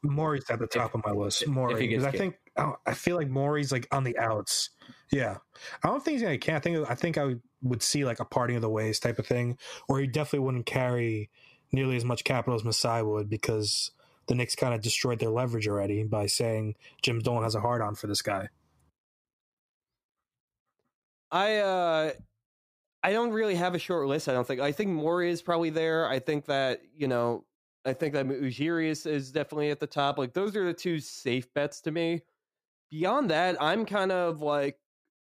[0.03, 1.43] Morey's at the top of my list.
[1.43, 4.69] if Morey, because I think I I feel like Morey's like on the outs.
[5.11, 5.37] Yeah,
[5.83, 6.37] I don't think he's gonna.
[6.37, 9.19] Can I think I think I would, see like a parting of the ways type
[9.19, 11.29] of thing, or he definitely wouldn't carry
[11.71, 13.91] nearly as much capital as Masai would because
[14.27, 17.81] the Knicks kind of destroyed their leverage already by saying Jim Dolan has a hard
[17.81, 18.49] on for this guy.
[21.31, 22.11] I uh
[23.03, 24.29] I don't really have a short list.
[24.29, 24.61] I don't think.
[24.61, 26.07] I think Morey is probably there.
[26.07, 27.45] I think that you know.
[27.85, 30.17] I think that Ujiri is, is definitely at the top.
[30.17, 32.21] Like those are the two safe bets to me.
[32.93, 34.77] Beyond that, I'm kind of like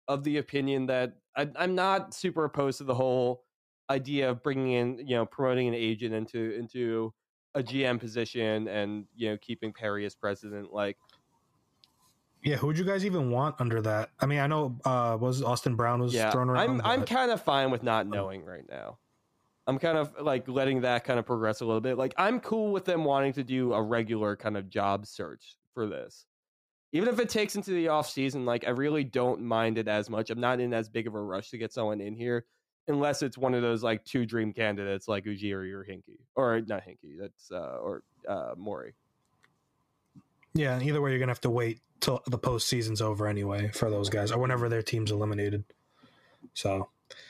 [0.07, 3.42] of the opinion that I, I'm not super opposed to the whole
[3.90, 7.12] idea of bringing in, you know, promoting an agent into into
[7.57, 10.72] a GM position and you know keeping Perry as president.
[10.72, 10.96] Like,
[12.44, 14.11] Yeah, who would you guys even want under that?
[14.20, 16.70] I mean, I know uh was Austin Brown was yeah, thrown around.
[16.70, 18.98] I'm I'm kind of fine with not knowing right now.
[19.66, 21.98] I'm kind of like letting that kind of progress a little bit.
[21.98, 25.88] Like, I'm cool with them wanting to do a regular kind of job search for
[25.88, 26.26] this.
[26.97, 30.09] Even if it takes into the off season, like I really don't mind it as
[30.09, 30.31] much.
[30.31, 32.47] I'm not in as big of a rush to get someone in here,
[32.89, 36.83] unless it's one of those like two dream candidates like Ujiri or Hinkie, or not
[36.87, 37.19] Hinkie.
[37.21, 38.95] That's uh, or uh, Morey.
[40.55, 44.09] Yeah, either way, you're gonna have to wait till the postseason's over anyway for those
[44.09, 45.65] guys, or whenever their team's eliminated.
[46.55, 46.89] So,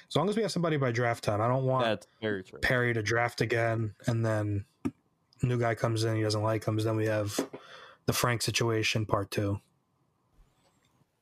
[0.09, 2.61] as long as we have somebody by draft time, I don't want That's very true.
[2.61, 4.65] Perry to draft again, and then
[5.43, 6.77] new guy comes in, he doesn't like him.
[6.77, 7.37] Then we have
[8.07, 9.61] the Frank situation, part two.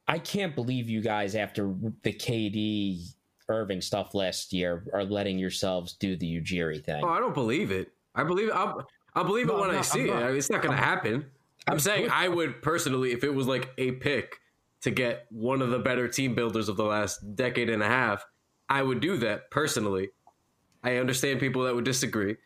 [0.06, 3.14] I can't believe you guys, after the KD
[3.48, 7.02] Irving stuff last year, are letting yourselves do the Ujiri thing.
[7.02, 7.90] Oh, I don't believe it.
[8.14, 10.12] I believe I'll, I'll believe No, it when I'm I see I'm it.
[10.12, 11.26] I mean, it's not going to happen.
[11.66, 14.40] I'm saying I would personally, if it was like a pick
[14.82, 18.24] to get one of the better team builders of the last decade and a half,
[18.68, 20.10] I would do that personally.
[20.82, 22.36] I understand people that would disagree,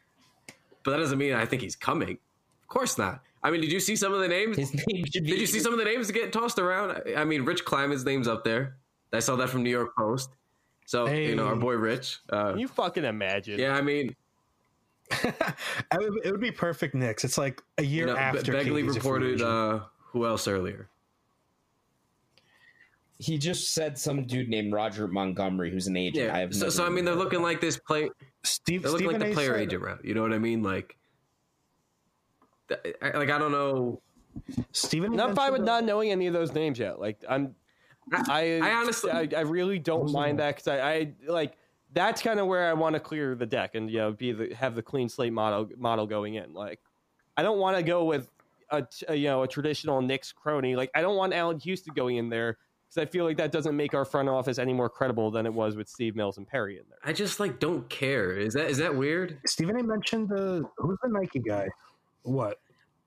[0.85, 2.19] but that doesn't mean I think he's coming.
[2.63, 3.21] Of course not.
[3.43, 4.57] I mean, did you see some of the names?
[4.57, 5.31] His name should be.
[5.31, 7.01] Did you see some of the names get tossed around?
[7.17, 8.77] I mean, Rich Kleiman's name's up there.
[9.13, 10.31] I saw that from New York Post.
[10.87, 12.19] So you know, our boy Rich.
[12.31, 13.59] Uh, Can you fucking imagine?
[13.59, 14.17] yeah, I mean,
[15.13, 17.25] I would, it would be perfect Knicks.
[17.25, 20.89] It's like a year you know, Be- after Begley KD's reported uh, who else earlier?
[23.21, 26.31] He just said some dude named Roger Montgomery, who's an agent.
[26.31, 26.41] I Yeah.
[26.43, 28.11] have So, so I mean, they're looking like this play.
[28.45, 29.35] Steve, They're looking Stephen like the A.
[29.35, 30.05] player said- agent route.
[30.05, 30.63] You know what I mean?
[30.63, 30.98] Like, th- I-
[32.71, 34.01] like I don't know.
[34.73, 37.01] Stephen, And I'm fine with not knowing any of those names yet.
[37.01, 37.55] Like I'm,
[38.13, 41.57] I, I honestly- I, I really don't mind that because I, I like
[41.93, 44.55] that's kind of where I want to clear the deck and you know be the
[44.55, 46.53] have the clean slate model model going in.
[46.55, 46.81] Like
[47.37, 48.31] I don't want to go with
[48.71, 50.77] a you know a traditional Knicks crony.
[50.77, 53.77] Like I don't want Allan Houston going in there because I feel like that doesn't
[53.77, 56.79] make our front office any more credible than it was with Steve Mills and Perry
[56.79, 56.99] in there.
[57.05, 58.33] I just like don't care.
[58.33, 59.39] Is that is that weird?
[59.47, 59.83] Stephen A.
[59.83, 61.69] mentioned the who's the Nike guy?
[62.29, 62.61] What?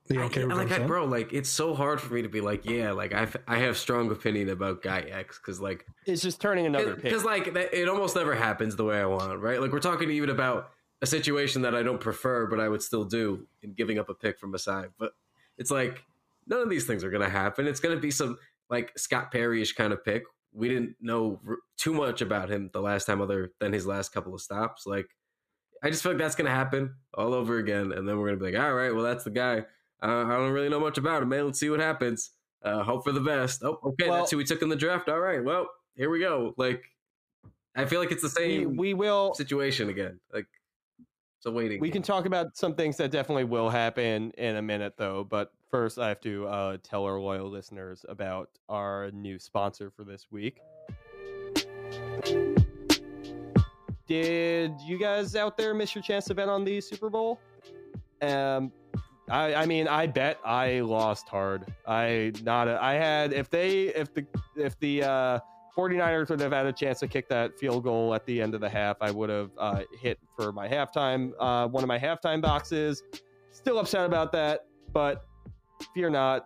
[0.08, 2.64] You don't I- like I, bro, like it's so hard for me to be like,
[2.68, 6.66] yeah, like I I have strong opinion about guy X because like It's just turning
[6.66, 7.04] another pick.
[7.04, 9.60] because like that, it almost never happens the way I want, right?
[9.60, 13.04] Like we're talking even about a situation that I don't prefer, but I would still
[13.04, 14.90] do in giving up a pick from a side.
[14.98, 15.12] But
[15.56, 16.02] it's like
[16.48, 17.66] none of these things are gonna happen.
[17.66, 20.24] It's gonna be some like Scott Perry-ish kind of pick.
[20.52, 24.12] We didn't know r- too much about him the last time, other than his last
[24.12, 24.84] couple of stops.
[24.84, 25.06] Like
[25.82, 28.52] I just feel like that's gonna happen all over again, and then we're gonna be
[28.52, 29.64] like, all right, well that's the guy.
[30.02, 31.46] Uh, I don't really know much about him, man.
[31.46, 32.30] Let's see what happens.
[32.62, 33.62] Uh, hope for the best.
[33.64, 35.08] Oh, okay, Well- that's who we took in the draft.
[35.08, 36.54] All right, well, here we go.
[36.56, 36.82] Like,
[37.74, 40.20] I feel like it's the we, same we will situation again.
[40.32, 40.46] Like,
[41.38, 41.80] it's a waiting.
[41.80, 41.94] We game.
[41.94, 45.24] can talk about some things that definitely will happen in a minute, though.
[45.24, 50.04] But first, I have to uh, tell our loyal listeners about our new sponsor for
[50.04, 50.60] this week.
[54.12, 57.40] Did you guys out there miss your chance to bet on the Super Bowl?
[58.20, 58.70] Um,
[59.30, 61.72] I, I mean, I bet I lost hard.
[61.86, 62.68] I not.
[62.68, 65.38] A, I had if they if the if the uh,
[65.74, 68.60] 49ers would have had a chance to kick that field goal at the end of
[68.60, 72.42] the half, I would have uh, hit for my halftime, uh, one of my halftime
[72.42, 73.02] boxes.
[73.50, 75.24] Still upset about that, but
[75.94, 76.44] fear not.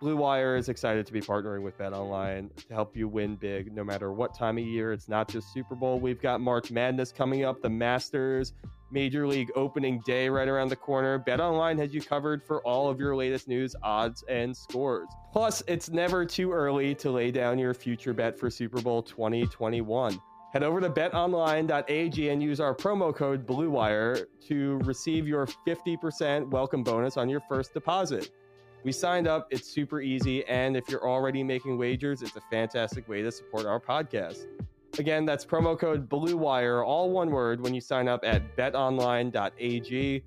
[0.00, 3.72] Blue Wire is excited to be partnering with Bet Online to help you win big
[3.72, 4.92] no matter what time of year.
[4.92, 6.00] It's not just Super Bowl.
[6.00, 8.52] We've got March Madness coming up, the Masters,
[8.90, 11.18] Major League opening day right around the corner.
[11.18, 15.08] Bet Online has you covered for all of your latest news, odds, and scores.
[15.32, 20.20] Plus, it's never too early to lay down your future bet for Super Bowl 2021.
[20.52, 26.84] Head over to betonline.ag and use our promo code BLUEWIRE to receive your 50% welcome
[26.84, 28.30] bonus on your first deposit.
[28.84, 33.08] We signed up, it's super easy, and if you're already making wagers, it's a fantastic
[33.08, 34.46] way to support our podcast.
[34.98, 40.22] Again, that's promo code BLUEWIRE, all one word, when you sign up at betonline.ag.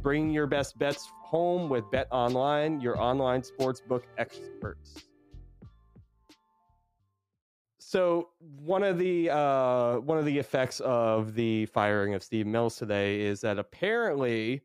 [0.00, 5.04] Bring your best bets home with Bet Online, your online sportsbook experts.
[7.78, 12.76] So one of the uh, one of the effects of the firing of Steve Mills
[12.76, 14.62] today is that apparently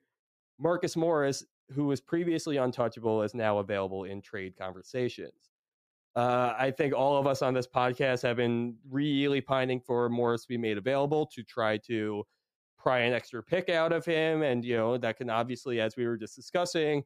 [0.59, 5.51] Marcus Morris, who was previously untouchable, is now available in trade conversations.
[6.15, 10.43] Uh, I think all of us on this podcast have been really pining for Morris
[10.43, 12.23] to be made available to try to
[12.77, 16.05] pry an extra pick out of him, and you know that can obviously, as we
[16.05, 17.03] were just discussing,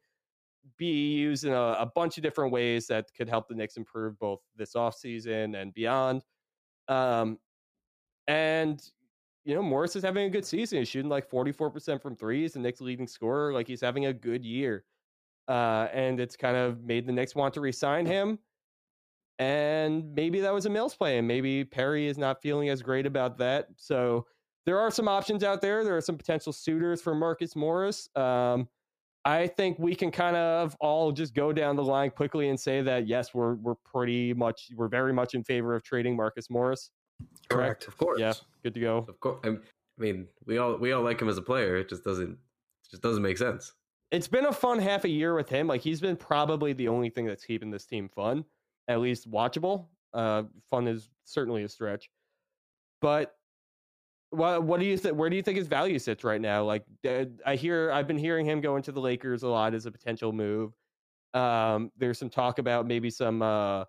[0.77, 4.19] be used in a, a bunch of different ways that could help the Knicks improve
[4.19, 6.23] both this offseason and beyond.
[6.89, 7.37] Um,
[8.27, 8.81] and
[9.47, 10.79] you know, Morris is having a good season.
[10.79, 13.53] He's shooting like 44% from threes, the Knicks leading scorer.
[13.53, 14.83] Like he's having a good year.
[15.47, 18.39] Uh, and it's kind of made the Knicks want to resign him.
[19.39, 23.05] And maybe that was a Mills play, and maybe Perry is not feeling as great
[23.05, 23.67] about that.
[23.77, 24.25] So
[24.65, 25.85] there are some options out there.
[25.85, 28.09] There are some potential suitors for Marcus Morris.
[28.17, 28.67] Um,
[29.23, 32.81] I think we can kind of all just go down the line quickly and say
[32.81, 36.89] that yes, we're we're pretty much we're very much in favor of trading Marcus Morris.
[37.49, 37.87] Correct.
[37.87, 38.19] Of course.
[38.19, 39.05] Yeah, good to go.
[39.07, 39.39] Of course.
[39.45, 39.57] I
[39.97, 41.77] mean, we all we all like him as a player.
[41.77, 43.73] It just doesn't it just doesn't make sense.
[44.11, 45.67] It's been a fun half a year with him.
[45.67, 48.45] Like he's been probably the only thing that's keeping this team fun,
[48.87, 49.87] at least watchable.
[50.13, 52.09] Uh, fun is certainly a stretch,
[53.01, 53.35] but
[54.29, 55.17] what what do you think?
[55.17, 56.63] Where do you think his value sits right now?
[56.63, 56.85] Like
[57.45, 60.31] I hear, I've been hearing him going to the Lakers a lot as a potential
[60.33, 60.73] move.
[61.33, 63.85] Um, there's some talk about maybe some, uh,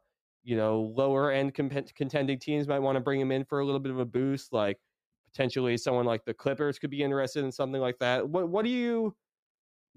[0.48, 3.66] you know, lower end comp- contending teams might want to bring him in for a
[3.66, 4.50] little bit of a boost.
[4.50, 4.78] Like
[5.30, 8.26] potentially someone like the Clippers could be interested in something like that.
[8.26, 9.14] What what do you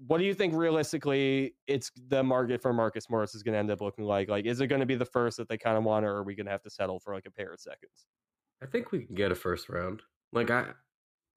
[0.06, 3.70] what do you think realistically it's the market for Marcus Morris is going to end
[3.70, 4.28] up looking like?
[4.28, 6.22] Like, is it going to be the first that they kind of want, or are
[6.22, 8.04] we going to have to settle for like a pair of seconds?
[8.62, 10.02] I think we can get a first round.
[10.34, 10.66] Like I,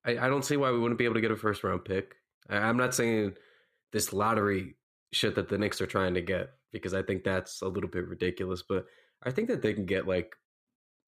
[0.06, 2.15] I, I don't see why we wouldn't be able to get a first round pick.
[2.49, 3.36] I, I'm not saying
[3.93, 4.75] this lottery
[5.13, 8.06] shit that the Knicks are trying to get because I think that's a little bit
[8.10, 8.62] ridiculous.
[8.62, 8.86] But
[9.23, 10.36] I think that they can get like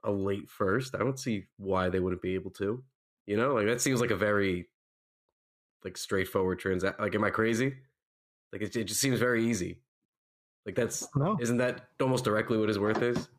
[0.03, 0.95] a late first.
[0.95, 2.83] I don't see why they wouldn't be able to.
[3.25, 4.67] You know, like that seems like a very
[5.83, 7.03] like straightforward transaction.
[7.03, 7.75] Like, am I crazy?
[8.51, 9.79] Like it, it just seems very easy.
[10.65, 11.37] Like that's No.
[11.39, 13.29] isn't that almost directly what his worth is?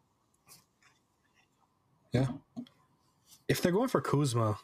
[2.13, 2.27] Yeah.
[3.49, 4.59] If they're going for Kuzma,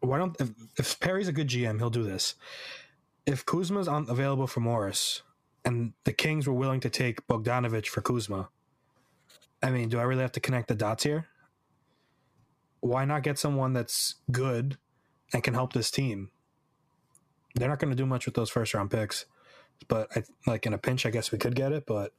[0.00, 2.34] why don't if, if Perry's a good GM, he'll do this.
[3.26, 5.22] If Kuzma's on, available for Morris,
[5.64, 8.48] and the Kings were willing to take Bogdanovich for Kuzma,
[9.62, 11.26] I mean, do I really have to connect the dots here?
[12.80, 14.78] Why not get someone that's good
[15.32, 16.30] and can help this team?
[17.54, 19.26] They're not going to do much with those first round picks,
[19.88, 21.84] but I, like in a pinch, I guess we could get it.
[21.86, 22.12] But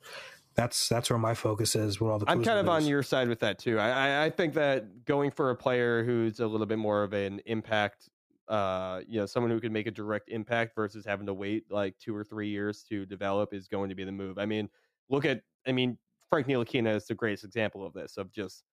[0.55, 2.29] that's that's where my focus is with all the.
[2.29, 3.79] I'm kind of on your side with that too.
[3.79, 7.13] I, I I think that going for a player who's a little bit more of
[7.13, 8.09] an impact,
[8.49, 11.97] uh, you know, someone who can make a direct impact versus having to wait like
[11.97, 14.37] two or three years to develop is going to be the move.
[14.37, 14.69] I mean,
[15.09, 15.97] look at, I mean,
[16.31, 18.17] Frank Ntilikina is the greatest example of this.
[18.17, 18.63] Of just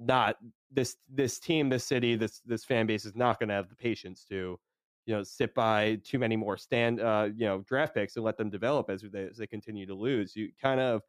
[0.00, 0.36] not
[0.70, 3.76] this this team, this city, this this fan base is not going to have the
[3.76, 4.58] patience to,
[5.06, 8.36] you know, sit by too many more stand, uh, you know, draft picks and let
[8.36, 10.34] them develop as they as they continue to lose.
[10.34, 11.02] You kind of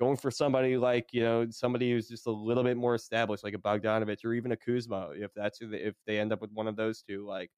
[0.00, 3.54] going for somebody like you know somebody who's just a little bit more established, like
[3.54, 6.52] a Bogdanovich or even a Kuzma, if that's who they, if they end up with
[6.52, 7.50] one of those two, like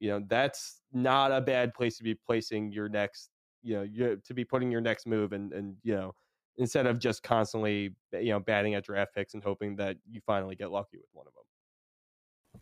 [0.00, 3.30] you know that's not a bad place to be placing your next,
[3.62, 6.12] you know, you, to be putting your next move, and and you know
[6.58, 10.54] instead of just constantly you know batting at draft picks and hoping that you finally
[10.54, 12.60] get lucky with one of them.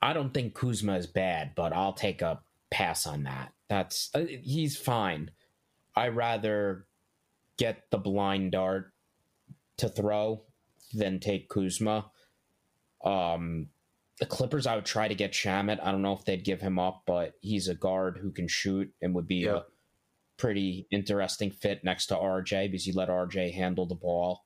[0.00, 3.52] I don't think Kuzma is bad, but I'll take a pass on that.
[3.68, 5.30] That's uh, he's fine.
[5.96, 6.86] I rather
[7.56, 8.92] get the blind dart
[9.78, 10.42] to throw
[10.94, 12.10] than take Kuzma.
[13.04, 13.68] Um,
[14.20, 15.80] the Clippers, I would try to get Shamet.
[15.82, 18.92] I don't know if they'd give him up, but he's a guard who can shoot
[19.02, 19.56] and would be Yeah.
[19.58, 19.62] a
[20.38, 24.44] pretty interesting fit next to RJ because you let RJ handle the ball,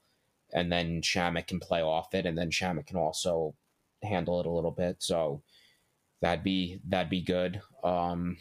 [0.53, 3.55] and then Shamet can play off it, and then Shamet can also
[4.03, 4.97] handle it a little bit.
[5.01, 5.43] So
[6.21, 7.61] that'd be that'd be good.
[7.85, 8.39] Um,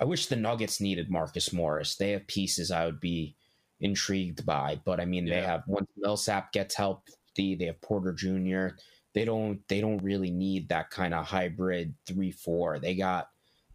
[0.00, 1.96] I wish the Nuggets needed Marcus Morris.
[1.96, 3.36] They have pieces I would be
[3.80, 8.76] intrigued by, but I mean they have once Millsap gets healthy, they have Porter Jr.
[9.14, 12.78] They don't they don't really need that kind of hybrid three four.
[12.78, 13.28] They got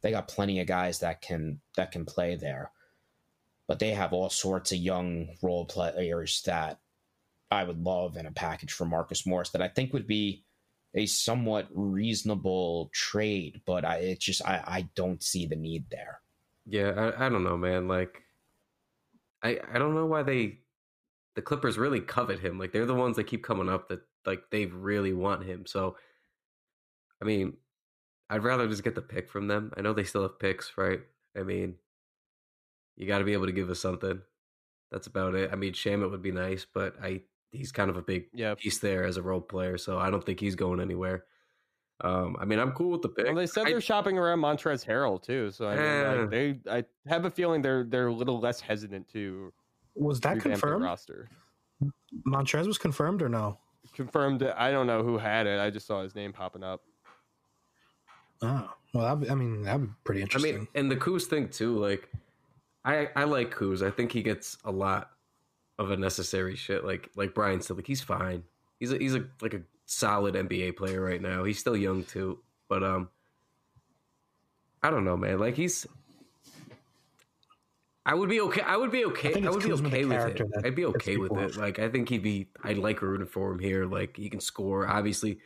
[0.05, 2.69] they got plenty of guys that can that can play there.
[3.67, 6.79] But they have all sorts of young role players that
[7.49, 10.45] I would love in a package for Marcus Morris that I think would be
[10.93, 16.19] a somewhat reasonable trade, but I it's just I, I don't see the need there.
[16.67, 17.87] Yeah, I, I don't know, man.
[17.87, 18.21] Like,
[19.41, 20.59] I I don't know why they,
[21.33, 22.59] the Clippers really covet him.
[22.59, 25.65] Like, they're the ones that keep coming up that like they really want him.
[25.65, 25.97] So,
[27.19, 27.57] I mean,
[28.29, 29.71] I'd rather just get the pick from them.
[29.77, 31.01] I know they still have picks, right?
[31.37, 31.75] I mean,
[32.95, 34.21] you got to be able to give us something.
[34.91, 35.51] That's about it.
[35.51, 37.21] I mean, Shamet would be nice, but I
[37.51, 38.55] he's kind of a big Yeah.
[38.55, 41.25] piece there as a role player, so I don't think he's going anywhere.
[42.01, 43.25] Um, I mean, I'm cool with the pick.
[43.27, 46.13] Well, they said I- they're shopping around Montrezl Harrell too, so I mean, Eh.
[46.21, 49.53] like, they I have a feeling they're they're a little less hesitant to
[49.95, 50.83] Was that confirmed?
[50.83, 51.29] roster.
[52.27, 53.59] Montrez was confirmed or no?
[53.93, 54.43] Confirmed.
[54.43, 55.59] I don't know who had it.
[55.59, 56.81] I just saw his name popping up.
[58.41, 60.55] Oh, well, that'd I mean, that'd be pretty interesting.
[60.55, 61.77] I mean, and the Kuz thing too.
[61.77, 62.09] Like,
[62.83, 63.85] I I like Kuz.
[63.85, 65.11] I think he gets a lot
[65.77, 66.85] of unnecessary shit.
[66.85, 68.43] Like like Brian said, like he's fine.
[68.79, 71.43] He's a, he's a like a solid NBA player right now.
[71.43, 73.09] He's still young too, but um,
[74.83, 75.39] I don't know, man.
[75.39, 75.85] Like he's.
[78.07, 78.61] I would be okay.
[78.61, 79.33] I would be okay.
[79.33, 80.65] think I, would be okay with character it.
[80.65, 81.57] I'd be okay with it.
[81.57, 82.47] Like I think he'd be.
[82.63, 83.85] I'd like rooting for him here.
[83.85, 84.87] Like he can score.
[84.87, 85.39] Obviously,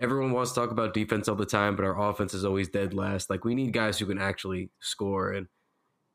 [0.00, 2.94] everyone wants to talk about defense all the time, but our offense is always dead
[2.94, 3.30] last.
[3.30, 5.46] Like we need guys who can actually score, and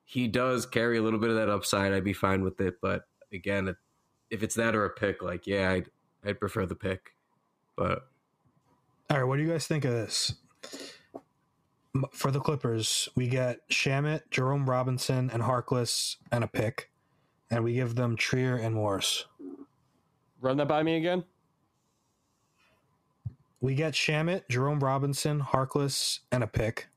[0.05, 1.93] he does carry a little bit of that upside.
[1.93, 3.75] I'd be fine with it, but again,
[4.29, 5.89] if it's that or a pick, like yeah, I'd
[6.25, 7.15] I'd prefer the pick.
[7.75, 8.07] But
[9.09, 10.33] All right, what do you guys think of this?
[12.11, 16.91] For the Clippers, we get Shamet, Jerome Robinson, and Harkless, and a pick,
[17.49, 19.25] and we give them Trier and Morris.
[20.39, 21.23] Run that by me again.
[23.61, 26.87] We get Shamet, Jerome Robinson, Harkless, and a pick,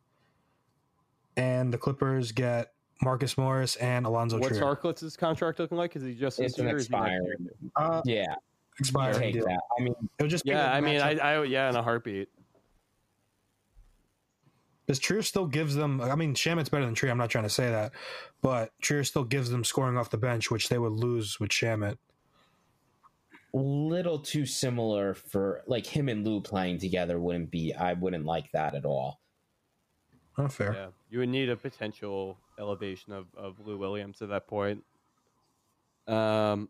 [1.36, 4.76] and the Clippers get Marcus Morris and Alonzo What's Trier.
[4.76, 5.96] Harkless's contract looking like?
[5.96, 7.48] Is he just It's an year or is he next expired.
[7.76, 8.34] uh, Yeah,
[8.78, 9.44] expiring take deal.
[9.46, 9.60] that.
[9.78, 11.16] I mean, It would just be Yeah, a I mean, I.
[11.16, 12.28] I, yeah, in a heartbeat.
[14.86, 16.00] Because Trier still gives them.
[16.00, 17.10] I mean, Shamet's better than Trier.
[17.10, 17.92] I'm not trying to say that,
[18.40, 21.98] but Trier still gives them scoring off the bench, which they would lose with Shamet.
[23.52, 27.74] Little too similar for like him and Lou playing together wouldn't be.
[27.74, 29.20] I wouldn't like that at all.
[30.38, 30.72] Oh, fair.
[30.72, 34.82] Yeah, you would need a potential elevation of, of Lou Williams at that point.
[36.06, 36.68] Um,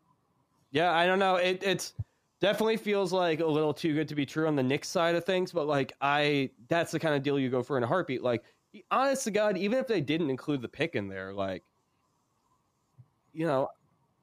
[0.73, 1.37] yeah, I don't know.
[1.37, 1.95] It it's
[2.41, 5.25] definitely feels like a little too good to be true on the Knicks side of
[5.25, 8.23] things, but like I, that's the kind of deal you go for in a heartbeat.
[8.23, 8.43] Like,
[8.91, 11.63] honest to God, even if they didn't include the pick in there, like,
[13.33, 13.69] you know,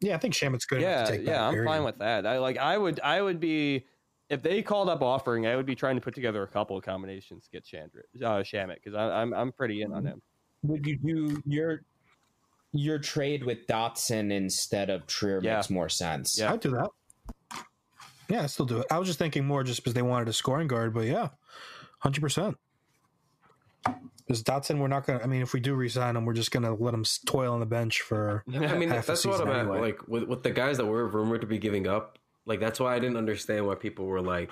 [0.02, 1.32] Yeah, I think Shamet's good enough yeah, to take that.
[1.32, 1.68] yeah, I'm period.
[1.70, 2.26] fine with that.
[2.26, 3.86] I like, I would, I would be.
[4.30, 6.84] If they called up offering, I would be trying to put together a couple of
[6.84, 10.22] combinations to get Chandra, uh, Shamet because I'm I'm pretty in on him.
[10.62, 11.82] Would you do your
[12.72, 15.56] your trade with Dotson instead of Trier Yeah.
[15.56, 16.38] makes more sense?
[16.38, 16.54] Yeah.
[16.54, 16.90] I'd do that.
[18.30, 18.86] Yeah, I still do it.
[18.92, 21.30] I was just thinking more just because they wanted a scoring guard, but yeah,
[21.98, 22.56] hundred percent.
[24.30, 25.24] Because Dotson, we're not gonna.
[25.24, 27.66] I mean, if we do resign him, we're just gonna let him toil on the
[27.66, 28.44] bench for.
[28.54, 29.60] I mean, half a that's what season I'm at.
[29.62, 29.82] anyway.
[29.82, 32.20] Like with with the guys that were rumored to be giving up.
[32.46, 34.52] Like that's why I didn't understand why people were like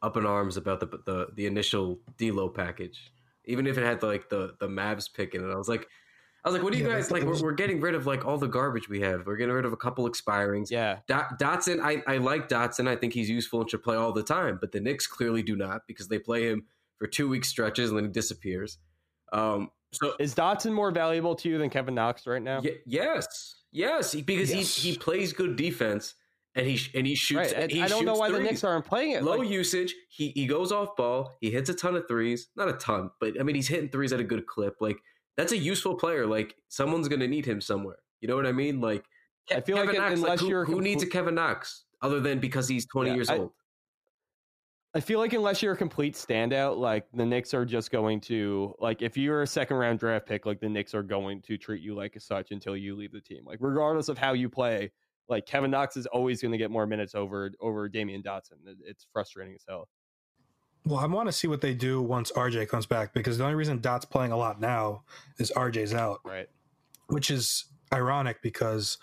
[0.00, 3.10] up in arms about the the the initial D'Lo package,
[3.46, 5.52] even if it had like the the Mavs pick in it.
[5.52, 5.88] I was like,
[6.44, 7.22] I was like, what do you Yeah, guys like?
[7.22, 9.26] it We're, we're getting rid of like all the garbage we have.
[9.26, 10.70] We're getting rid of a couple expirings.
[10.70, 12.86] yeah, Dot, Dotson, I, I like Dotson.
[12.86, 14.58] I think he's useful and should play all the time.
[14.60, 16.62] But the Knicks clearly do not because they play him
[16.98, 18.78] for two week stretches and then he disappears.
[19.32, 22.60] Um, so Is Dotson more valuable to you than Kevin Knox right now?
[22.62, 24.76] Ye- yes, yes, because Yes.
[24.76, 26.14] he he plays good defense
[26.54, 27.52] and he and he shoots.
[27.52, 27.62] Right.
[27.62, 28.50] and he I don't know shoots why the threes.
[28.50, 29.22] Knicks aren't playing it.
[29.22, 29.94] low Like, usage.
[30.08, 31.32] He he goes off ball.
[31.40, 34.12] He hits a ton of threes, not a ton, but I mean he's hitting threes
[34.12, 34.74] at a good clip.
[34.80, 34.98] Like
[35.36, 36.26] that's a useful player.
[36.26, 37.98] Like someone's gonna need him somewhere.
[38.20, 38.80] You know what I mean?
[38.80, 39.04] Like
[39.54, 42.68] I feel like Knox, unless who, you're who needs a Kevin Knox other than because
[42.68, 43.52] he's twenty Yeah, years I- old.
[44.96, 48.74] I feel like unless you're a complete standout, like the Knicks are just going to
[48.78, 51.82] like if you're a second round draft pick, like the Knicks are going to treat
[51.82, 53.44] you like such until you leave the team.
[53.44, 54.90] Like regardless of how you play,
[55.28, 58.54] like Kevin Knox is always going to get more minutes over over Damyean Dotson.
[58.86, 59.86] It's frustrating as hell.
[60.86, 63.56] Well, I want to see what they do once RJ comes back because the only
[63.56, 65.02] reason Dot's playing a lot now
[65.38, 66.48] is RJ's out, Right.
[67.08, 68.96] which is ironic because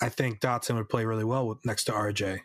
[0.00, 2.38] I think Dotson would play really well with next to RJ.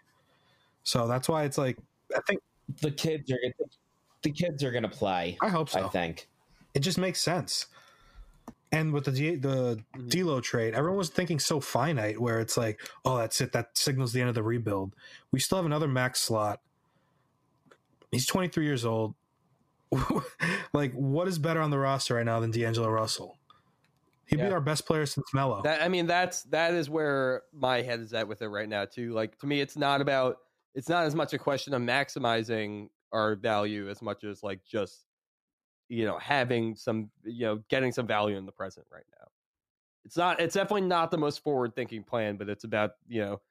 [0.82, 1.78] So that's why it's like
[2.16, 2.40] I think
[2.82, 3.70] The kids are gonna,
[4.24, 5.38] the kids are gonna play.
[5.42, 5.86] I hope so.
[5.86, 6.28] I think.
[6.74, 7.68] It just makes sense.
[8.72, 9.80] And with the D- the.
[10.08, 13.52] D'Lo trade, everyone was thinking so finite, where it's like, oh, that's it.
[13.54, 14.94] That signals the end of the rebuild.
[15.32, 16.60] We still have another max slot.
[18.12, 19.16] He's 23 years old.
[20.74, 23.38] like, what is better on the roster right now than D'Angelo Russell?
[24.26, 24.48] He'd Yeah.
[24.48, 25.62] be our best player since Melo.
[25.62, 28.86] That I mean, that's that is where my head is at with it right now
[28.86, 29.14] too.
[29.14, 30.38] Like to me, it's not about
[30.76, 35.06] it's not as much a question of maximizing our value as much as like just
[35.88, 39.28] you know having some you know getting some value in the present right now.
[40.04, 40.40] It's not.
[40.40, 43.42] It's definitely not the most forward thinking plan, but it's about you know.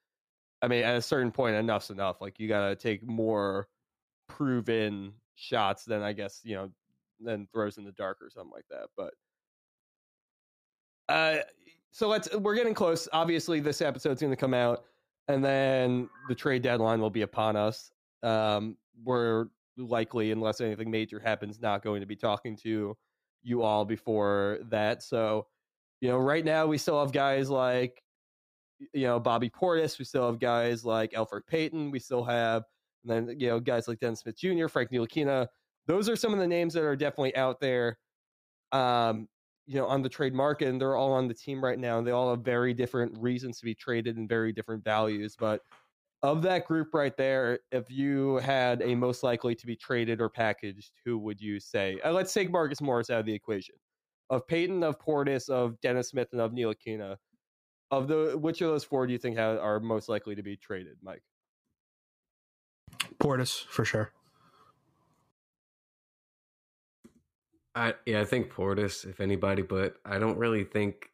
[0.63, 2.21] I mean, at a certain point, enough's enough.
[2.21, 3.69] Like you got to take more
[4.29, 6.71] proven shots than I guess you know
[7.21, 8.87] than throws in the dark or something like that.
[8.97, 9.15] But
[11.09, 11.43] uh,
[11.91, 12.33] so let's.
[12.35, 13.09] We're getting close.
[13.13, 14.85] Obviously, this episode's to come out,
[15.29, 17.91] and then the trade deadline will be upon us.
[18.23, 19.47] Um, we're
[19.77, 22.97] likely, unless anything major happens, not going to be talking to
[23.43, 25.03] you all before that.
[25.03, 25.47] So,
[26.01, 28.03] you know, right now we still have guys like,
[28.93, 29.99] you know, Bobby Portis.
[29.99, 31.91] We still have guys like Elfrid Payton.
[31.91, 32.65] We still have,
[33.05, 35.47] and then you know, guys like Dennis Smith Jr., Frank Ntilikina.
[35.87, 37.99] those are some of the names that are definitely out there.
[38.73, 39.29] Um,
[39.67, 42.07] you know, on the trade market, and they're all on the team right now, and
[42.07, 45.37] they all have very different reasons to be traded and very different values.
[45.39, 45.61] But
[46.23, 50.29] of that group right there, if you had a most likely to be traded or
[50.29, 51.99] packaged, who would you say?
[52.05, 53.75] Uh, let's take Marcus Morris out of the equation.
[54.31, 57.17] Of Payton, of Portis, of Dennis Smith, and of Ntilikina,
[57.91, 60.57] of the which of those four do you think have, are most likely to be
[60.57, 61.23] traded, Mike?
[63.19, 64.11] Portis for sure.
[67.75, 71.11] I yeah, I think Portis, if anybody, but I don't really think.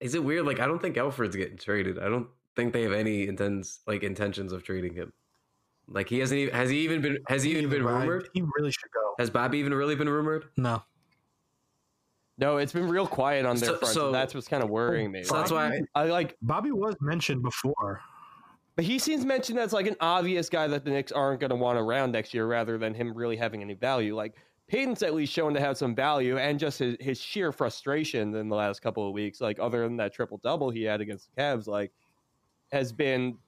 [0.00, 0.46] Is it weird?
[0.46, 1.98] Like I don't think Elfrid's getting traded.
[1.98, 5.12] I don't think they have any intents like intentions of trading him.
[5.88, 8.28] Like he hasn't even has he even been has he even been I- rumored?
[8.34, 9.14] He really should go.
[9.18, 10.46] Has Bobby even really been rumored?
[10.56, 10.82] No.
[12.40, 13.94] No, it's been real quiet on their So- front.
[13.94, 15.24] So, so- that's what's kind of worrying me.
[15.24, 18.00] So that's why I like, Bobby was mentioned before.
[18.76, 21.56] but he seems mentioned as like an obvious guy that the Knicks aren't going to
[21.56, 24.14] want around next year, rather than him really having any value.
[24.14, 24.34] Like
[24.68, 28.48] Payton's at least shown to have some value, and just his, his sheer frustration in
[28.48, 31.40] the last couple of weeks, like other than that triple double he had against the
[31.40, 31.90] Cavs, like
[32.70, 33.38] has been,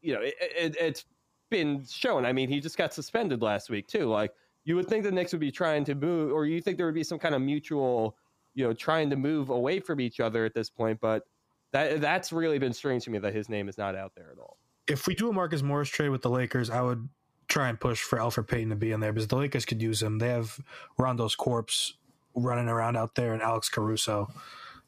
[0.00, 1.04] you know, it, it, it's
[1.50, 2.24] been shown.
[2.24, 4.06] I mean, he just got suspended last week too.
[4.06, 4.32] Like
[4.64, 6.94] you would think the Knicks would be trying to move, or you think there would
[6.94, 8.16] be some kind of mutual,
[8.54, 10.98] you know, trying to move away from each other at this point.
[10.98, 11.24] But
[11.72, 14.38] that that's really been strange to me that his name is not out there at
[14.38, 14.56] all.
[14.86, 17.06] If we do a Marcus Morris trade with the Lakers, I would
[17.50, 20.02] try and push for Elfrid Payton to be in there because the Lakers could use
[20.02, 20.18] him.
[20.18, 20.60] They have
[20.96, 21.94] Rondo's corpse
[22.34, 24.28] running around out there and Alex Caruso.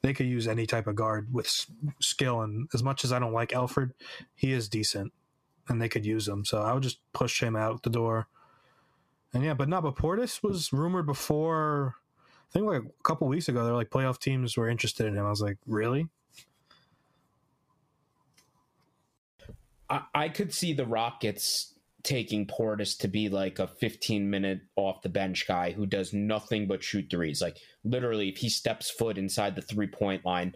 [0.02, 1.66] They could use any type of guard with
[2.00, 2.40] skill.
[2.40, 3.92] And as much as I don't like Elfrid,
[4.34, 5.12] he is decent
[5.68, 6.44] and they could use him.
[6.44, 8.28] So I would just push him out the door.
[9.34, 11.96] And yeah, but no, but Portis was rumored before.
[12.50, 15.24] I think like a couple weeks ago, they're like playoff teams were interested in him.
[15.24, 16.08] I was like, really?
[19.88, 21.71] I, I could see the Rockets
[22.02, 26.66] taking Portis to be like a 15 minute off the bench guy who does nothing
[26.66, 27.40] but shoot threes.
[27.40, 30.54] Like literally, if he steps foot inside the three point line,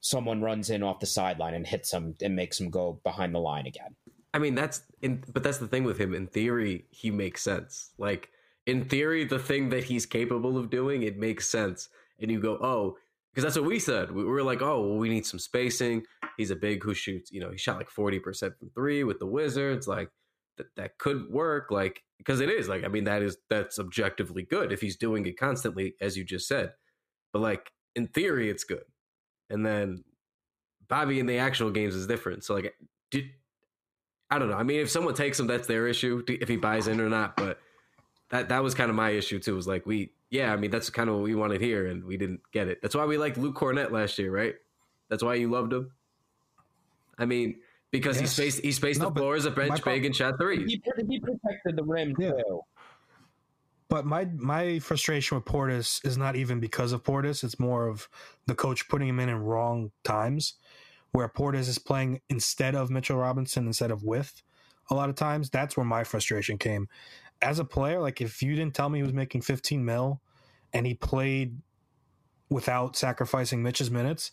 [0.00, 3.38] someone runs in off the sideline and hits him and makes him go behind the
[3.38, 3.94] line again.
[4.32, 6.14] I mean, that's in, but that's the thing with him.
[6.14, 7.90] In theory, he makes sense.
[7.98, 8.30] Like
[8.66, 11.88] in theory, the thing that he's capable of doing, it makes sense.
[12.20, 12.96] And you go, oh,
[13.32, 14.10] because that's what we said.
[14.10, 16.04] We were like, oh, well, we need some spacing.
[16.36, 17.30] He's a big who shoots.
[17.30, 19.86] You know, he shot like forty percent from three with the Wizards.
[19.86, 20.10] Like
[20.60, 21.70] that, that could work.
[21.70, 22.68] Like because it is.
[22.68, 26.24] Like I mean, that is that's objectively good if he's doing it constantly, as you
[26.24, 26.72] just said.
[27.32, 28.84] But like in theory, it's good.
[29.48, 30.04] And then
[30.88, 32.44] Bobby in the actual games is different.
[32.44, 32.74] So like,
[33.10, 33.30] did
[34.30, 34.56] I don't know.
[34.56, 37.36] I mean, if someone takes him, that's their issue if he buys in or not.
[37.36, 37.58] But
[38.30, 39.56] that that was kind of my issue too.
[39.56, 42.16] Was like we, yeah, I mean, that's kind of what we wanted here, and we
[42.16, 42.80] didn't get it.
[42.82, 44.54] That's why we liked Luke Kornet last year, right?
[45.08, 45.90] That's why you loved him.
[47.18, 47.56] I mean,
[47.90, 48.30] because Yes.
[48.36, 50.34] he spaced he spaced No, the but floor as a bench prob- big and shot
[50.40, 50.64] three.
[50.66, 52.32] He, he protected the rim Yeah.
[52.32, 52.60] too.
[53.88, 57.42] But my my frustration with Portis is not even because of Portis.
[57.42, 58.08] It's more of
[58.46, 60.54] the coach putting him in in wrong times,
[61.10, 64.42] where Portis is playing instead of Mitchell Robinson instead of with.
[64.90, 66.88] A lot of times, that's where my frustration came.
[67.42, 70.20] As a player, like if you didn't tell me he was making 15 mil,
[70.72, 71.56] and he played
[72.48, 74.30] without sacrificing Mitch's minutes,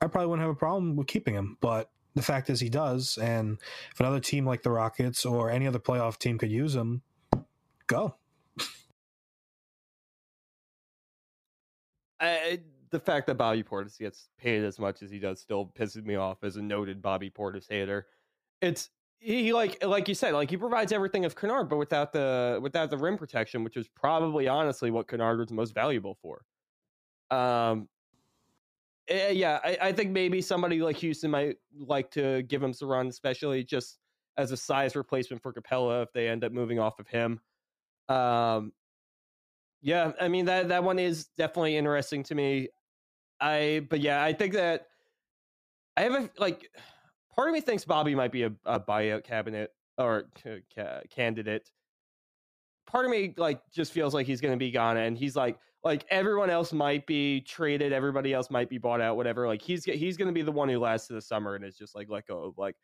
[0.00, 1.58] I probably wouldn't have a problem with keeping him.
[1.60, 3.58] But the fact is, he does, and
[3.92, 7.02] if another team like the Rockets or any other playoff team could use him,
[7.86, 8.14] go.
[12.20, 16.04] I, the fact that Bobby Portis gets paid as much as he does still pisses
[16.04, 18.06] me off as a noted Bobby Portis hater.
[18.60, 18.90] It's
[19.20, 22.90] he like like you said, like he provides everything of Kennard, but without the without
[22.90, 26.42] the rim protection, which is probably honestly what Kennard was most valuable for.
[27.30, 27.88] Um,
[29.08, 33.08] yeah, I, I think maybe somebody like Houston might like to give him some run,
[33.08, 33.98] especially just
[34.36, 37.40] as a size replacement for Capela if they end up moving off of him.
[38.08, 38.72] Um,
[39.82, 42.68] yeah, I mean that that one is definitely interesting to me.
[43.40, 44.88] I but yeah, I think that
[45.96, 46.70] I have a like
[47.34, 51.70] part of me thinks Bobby might be a, a buyout cabinet or c- ca- candidate.
[52.86, 55.58] Part of me like just feels like he's going to be gone, and he's like
[55.82, 59.46] like everyone else might be traded, everybody else might be bought out, whatever.
[59.46, 61.76] Like he's he's going to be the one who lasts to the summer and is
[61.76, 62.54] just like let go.
[62.56, 62.76] Like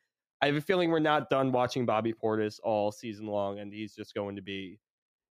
[0.43, 3.95] I have a feeling we're not done watching Bobby Portis all season long, and he's
[3.95, 4.79] just going to be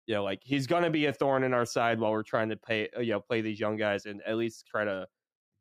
[0.06, 2.48] you know, like he's going to be a thorn in our side while we're trying
[2.48, 5.06] to uh, you know, play these young guys and at least try to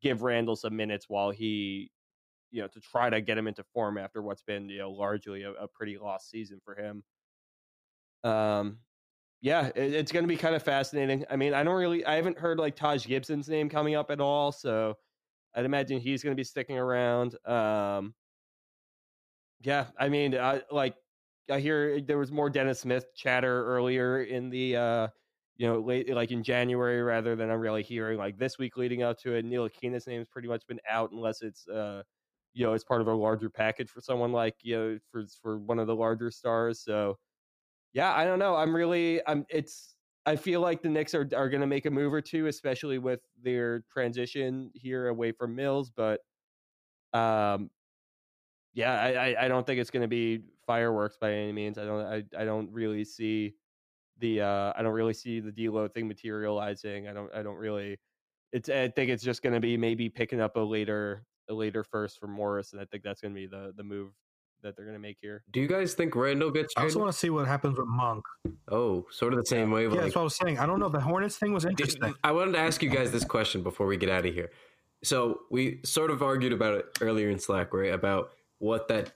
[0.01, 1.91] give Randle some minutes while he,
[2.49, 5.43] you know, to try to get him into form after what's been, you know, largely
[5.43, 7.03] a, a pretty lost season for him.
[8.23, 8.79] Um,
[9.41, 11.25] yeah, it, it's going to be kind of fascinating.
[11.29, 14.21] I mean, I don't really, I haven't heard like Taj Gibson's name coming up at
[14.21, 14.95] all, so
[15.55, 17.35] I'd imagine he's going to be sticking around.
[17.47, 18.13] Um,
[19.61, 20.95] yeah, I mean, I like
[21.49, 25.07] I hear there was more Dennis Smith chatter earlier in the uh,
[25.57, 29.03] you know late like in January rather than I'm really hearing like this week leading
[29.03, 29.45] up to it.
[29.45, 32.03] Neil Ntilikina's name's pretty much been out unless it's uh
[32.53, 35.59] you know it's part of a larger package for someone like you know for for
[35.59, 36.81] one of the larger stars.
[36.83, 37.17] So
[37.93, 38.55] yeah, I don't know.
[38.55, 41.91] I'm really I'm it's I feel like the Knicks are are going to make a
[41.91, 45.89] move or two, especially with their transition here away from Mills.
[45.89, 46.21] But
[47.13, 47.69] um,
[48.73, 51.77] yeah, I I, don't think it's going to be fireworks by any means.
[51.77, 53.55] I don't I, I don't really see
[54.19, 57.07] the uh I don't really see the D'Lo thing materializing.
[57.07, 57.99] I don't I don't really.
[58.53, 61.83] It's I think it's just going to be maybe picking up a later a later
[61.83, 64.13] first for Morris, and I think that's going to be the the move
[64.64, 65.43] that they're going to make here.
[65.51, 68.24] Do you guys think Randle gets I also want to see what happens with Monk.
[68.70, 69.84] oh, sort of the same way.
[69.84, 70.59] Yeah, like, that's what I was saying.
[70.59, 70.89] I don't know.
[70.89, 72.14] The Hornets thing was Did- interesting.
[72.24, 74.51] I wanted to ask you guys this question before we get out of here.
[75.03, 77.91] So we sort of argued about it earlier in Slack, right?
[77.91, 79.14] About what that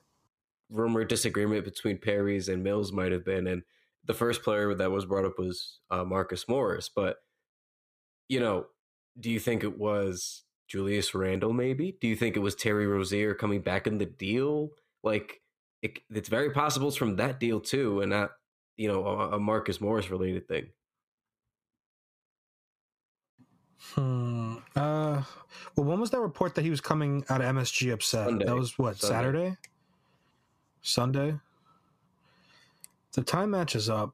[0.69, 3.61] rumored disagreement between Perry's and Mills might have been, and
[4.05, 6.89] the first player that was brought up was uh, Marcus Morris.
[6.89, 7.17] But
[8.27, 8.65] you know,
[9.19, 11.53] do you think it was Julius Randle?
[11.53, 11.95] Maybe.
[12.01, 14.71] Do you think it was Terry Rozier coming back in the deal?
[15.05, 15.41] Like,
[15.81, 18.31] it, it's very possible it's from that deal too, and not
[18.75, 20.69] you know a, a Marcus Morris related thing.
[23.93, 24.55] Hmm.
[24.75, 25.21] Uh.
[25.75, 28.27] Well, when was that report that he was coming out of MSG upset?
[28.27, 28.45] Sunday.
[28.45, 29.15] That was what Sunday.
[29.15, 29.57] Saturday.
[30.81, 31.35] Sunday.
[33.13, 34.13] The time matches up.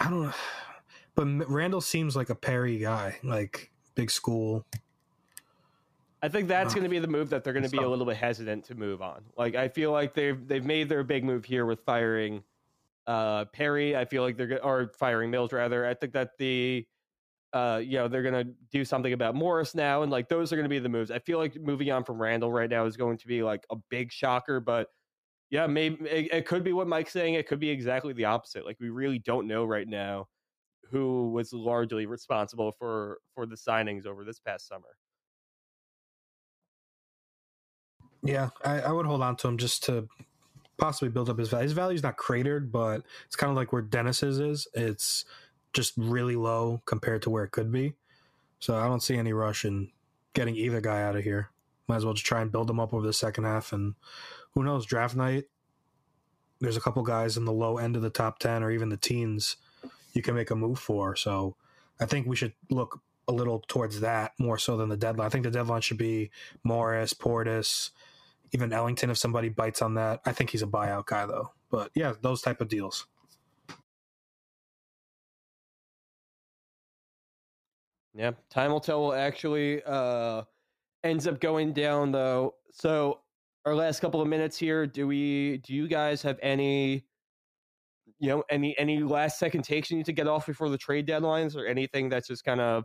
[0.00, 0.32] I don't know,
[1.14, 4.66] but Randle seems like a Perry guy, like big school.
[6.22, 8.06] I think that's going to be the move that they're going to be a little
[8.06, 9.24] bit hesitant to move on.
[9.36, 12.44] Like I feel like they've they've made their big move here with firing
[13.08, 13.96] uh, Perry.
[13.96, 15.84] I feel like they're or firing Mills rather.
[15.84, 16.86] I think that the
[17.52, 20.56] uh, you know they're going to do something about Morris now, and like those are
[20.56, 21.10] going to be the moves.
[21.10, 23.76] I feel like moving on from Randle right now is going to be like a
[23.90, 24.88] big shocker, but
[25.50, 27.34] yeah, maybe it, it could be what Mike's saying.
[27.34, 28.64] It could be exactly the opposite.
[28.64, 30.28] Like we really don't know right now
[30.90, 34.96] who was largely responsible for for the signings over this past summer.
[38.22, 40.08] Yeah, I, I would hold on to him just to
[40.78, 41.64] possibly build up his value.
[41.64, 44.66] His value's not cratered, but it's kind of like where Dennis's is.
[44.74, 45.24] It's
[45.72, 47.94] just really low compared to where it could be.
[48.58, 49.90] So I don't see any rush in
[50.34, 51.50] getting either guy out of here.
[51.88, 53.72] Might as well just try and build them up over the second half.
[53.72, 53.94] And
[54.52, 55.44] who knows, draft night,
[56.60, 58.96] there's a couple guys in the low end of the top 10 or even the
[58.96, 59.56] teens
[60.12, 61.16] you can make a move for.
[61.16, 61.56] So
[62.00, 65.26] I think we should look a little towards that more so than the deadline.
[65.26, 66.30] I think the deadline should be
[66.62, 67.90] Morris, Portis,
[68.52, 70.20] even Ellington if somebody bites on that.
[70.24, 71.52] I think he's a buyout guy though.
[71.70, 73.06] But yeah, those type of deals.
[78.14, 79.00] Yeah, time will tell.
[79.00, 80.42] Will actually uh,
[81.02, 82.54] ends up going down though.
[82.72, 83.20] So
[83.64, 84.86] our last couple of minutes here.
[84.86, 85.58] Do we?
[85.58, 87.06] Do you guys have any?
[88.18, 91.08] You know, any any last second takes you need to get off before the trade
[91.08, 92.84] deadlines, or anything that's just kind of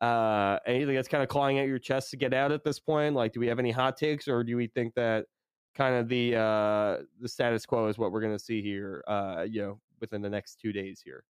[0.00, 3.14] uh anything that's kind of clawing at your chest to get out at this point?
[3.14, 5.26] Like, do we have any hot takes, or do we think that
[5.74, 9.04] kind of the uh the status quo is what we're going to see here?
[9.06, 11.24] Uh, you know, within the next two days here.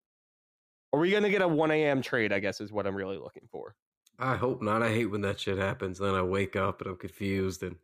[0.92, 2.02] Are we going to get a 1 a.m.
[2.02, 2.34] trade?
[2.34, 3.76] I guess is what I'm really looking for.
[4.18, 4.82] I hope not.
[4.82, 6.00] I hate when that shit happens.
[6.00, 7.76] Then I wake up and I'm confused and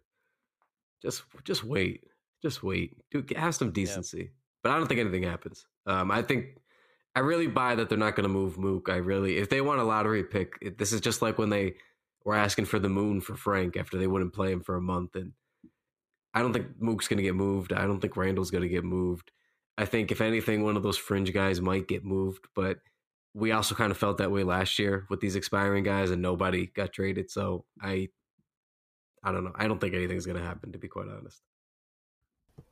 [1.01, 2.03] just just wait.
[2.41, 2.97] Just wait.
[3.11, 4.31] Dude, have some decency.
[4.61, 5.65] But I don't think anything happens.
[5.85, 6.57] Um, I think
[7.15, 8.89] I really buy that they're not going to move Mook.
[8.89, 11.75] I really, if they want a lottery pick, it, this is just like when they
[12.25, 15.15] were asking for the moon for Frank after they wouldn't play him for a month.
[15.15, 15.31] And
[16.33, 17.71] I don't think Mook's going to get moved.
[17.71, 19.31] I don't think Randle's going to get moved.
[19.77, 22.77] I think if anything, one of those fringe guys might get moved, but
[23.33, 26.67] we also kind of felt that way last year with these expiring guys and nobody
[26.67, 27.29] got traded.
[27.29, 28.09] So I
[29.21, 29.51] I don't know.
[29.55, 31.41] I don't think anything's gonna happen to be quite honest.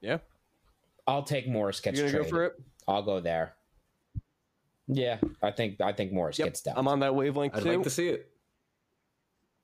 [0.01, 0.19] Yeah,
[1.05, 2.31] I'll take Morris you gets gonna traded.
[2.31, 2.53] go for it?
[2.87, 3.55] I'll go there.
[4.87, 6.75] Yeah, I think I think Morris Yep, gets down.
[6.77, 7.69] I'm on that wavelength I'd too.
[7.69, 8.29] like to see it.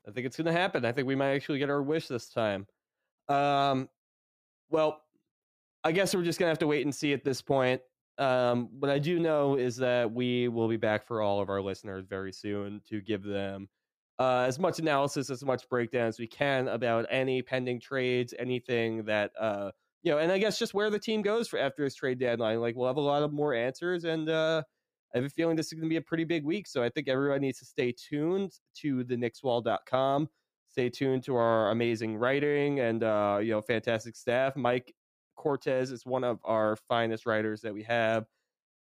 [0.07, 0.85] I think it's going to happen.
[0.85, 2.65] I think we might actually get our wish this time.
[3.27, 3.89] Um,
[4.69, 5.01] well,
[5.83, 7.81] I guess we're just going to have to wait and see at this point.
[8.17, 11.61] Um, what I do know is that we will be back for all of our
[11.61, 13.69] listeners very soon to give them
[14.19, 19.05] uh, as much analysis, as much breakdown as we can about any pending trades, anything
[19.05, 19.71] that uh,
[20.03, 22.59] you know, and I guess just where the team goes for after this trade deadline.
[22.59, 24.63] Like we'll have a lot of more answers, and uh,
[25.13, 26.67] I have a feeling this is going to be a pretty big week.
[26.67, 28.51] So I think everyone needs to stay tuned
[28.81, 30.29] to the Knickswall.com.
[30.69, 34.55] Stay tuned to our amazing writing and uh, you know fantastic staff.
[34.55, 34.93] Mike
[35.35, 38.25] Cortez is one of our finest writers that we have.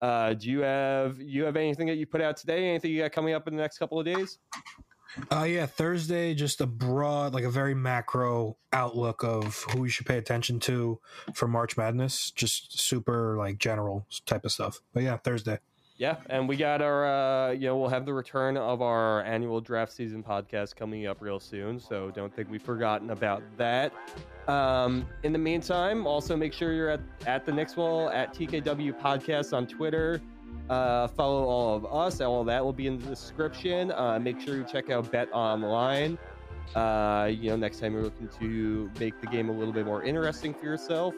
[0.02, 2.68] Uh, do you have you have anything that you put out today?
[2.68, 4.38] Anything you got coming up in the next couple of days?
[5.30, 10.06] Uh, yeah, Thursday, just a broad, like a very macro outlook of who you should
[10.06, 11.00] pay attention to
[11.32, 12.30] for March Madness.
[12.30, 14.80] Just super, like, general type of stuff.
[14.92, 15.58] But yeah, Thursday.
[15.98, 17.06] Yeah, and we got our,
[17.48, 21.20] uh, you know, we'll have the return of our annual draft season podcast coming up
[21.20, 21.80] real soon.
[21.80, 23.92] So don't think we've forgotten about that.
[24.46, 28.96] Um, in the meantime, also make sure you're at, at the Knicks Wall at TKW
[29.00, 30.22] Podcast on Twitter.
[30.70, 32.20] Uh, follow all of us.
[32.20, 33.90] All of that will be in the description.
[33.90, 36.16] Uh, make sure you check out Bet Online.
[36.76, 40.04] Uh, you know, next time you're looking to make the game a little bit more
[40.04, 41.14] interesting for yourself.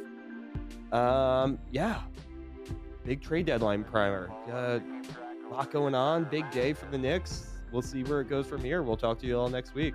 [0.90, 2.00] Um, yeah,
[3.04, 4.30] big trade deadline primer.
[4.50, 4.78] Uh,
[5.46, 6.24] a lot going on.
[6.24, 7.46] Big day for the Knicks.
[7.72, 8.82] We'll see where it goes from here.
[8.82, 9.94] We'll talk to you all next week.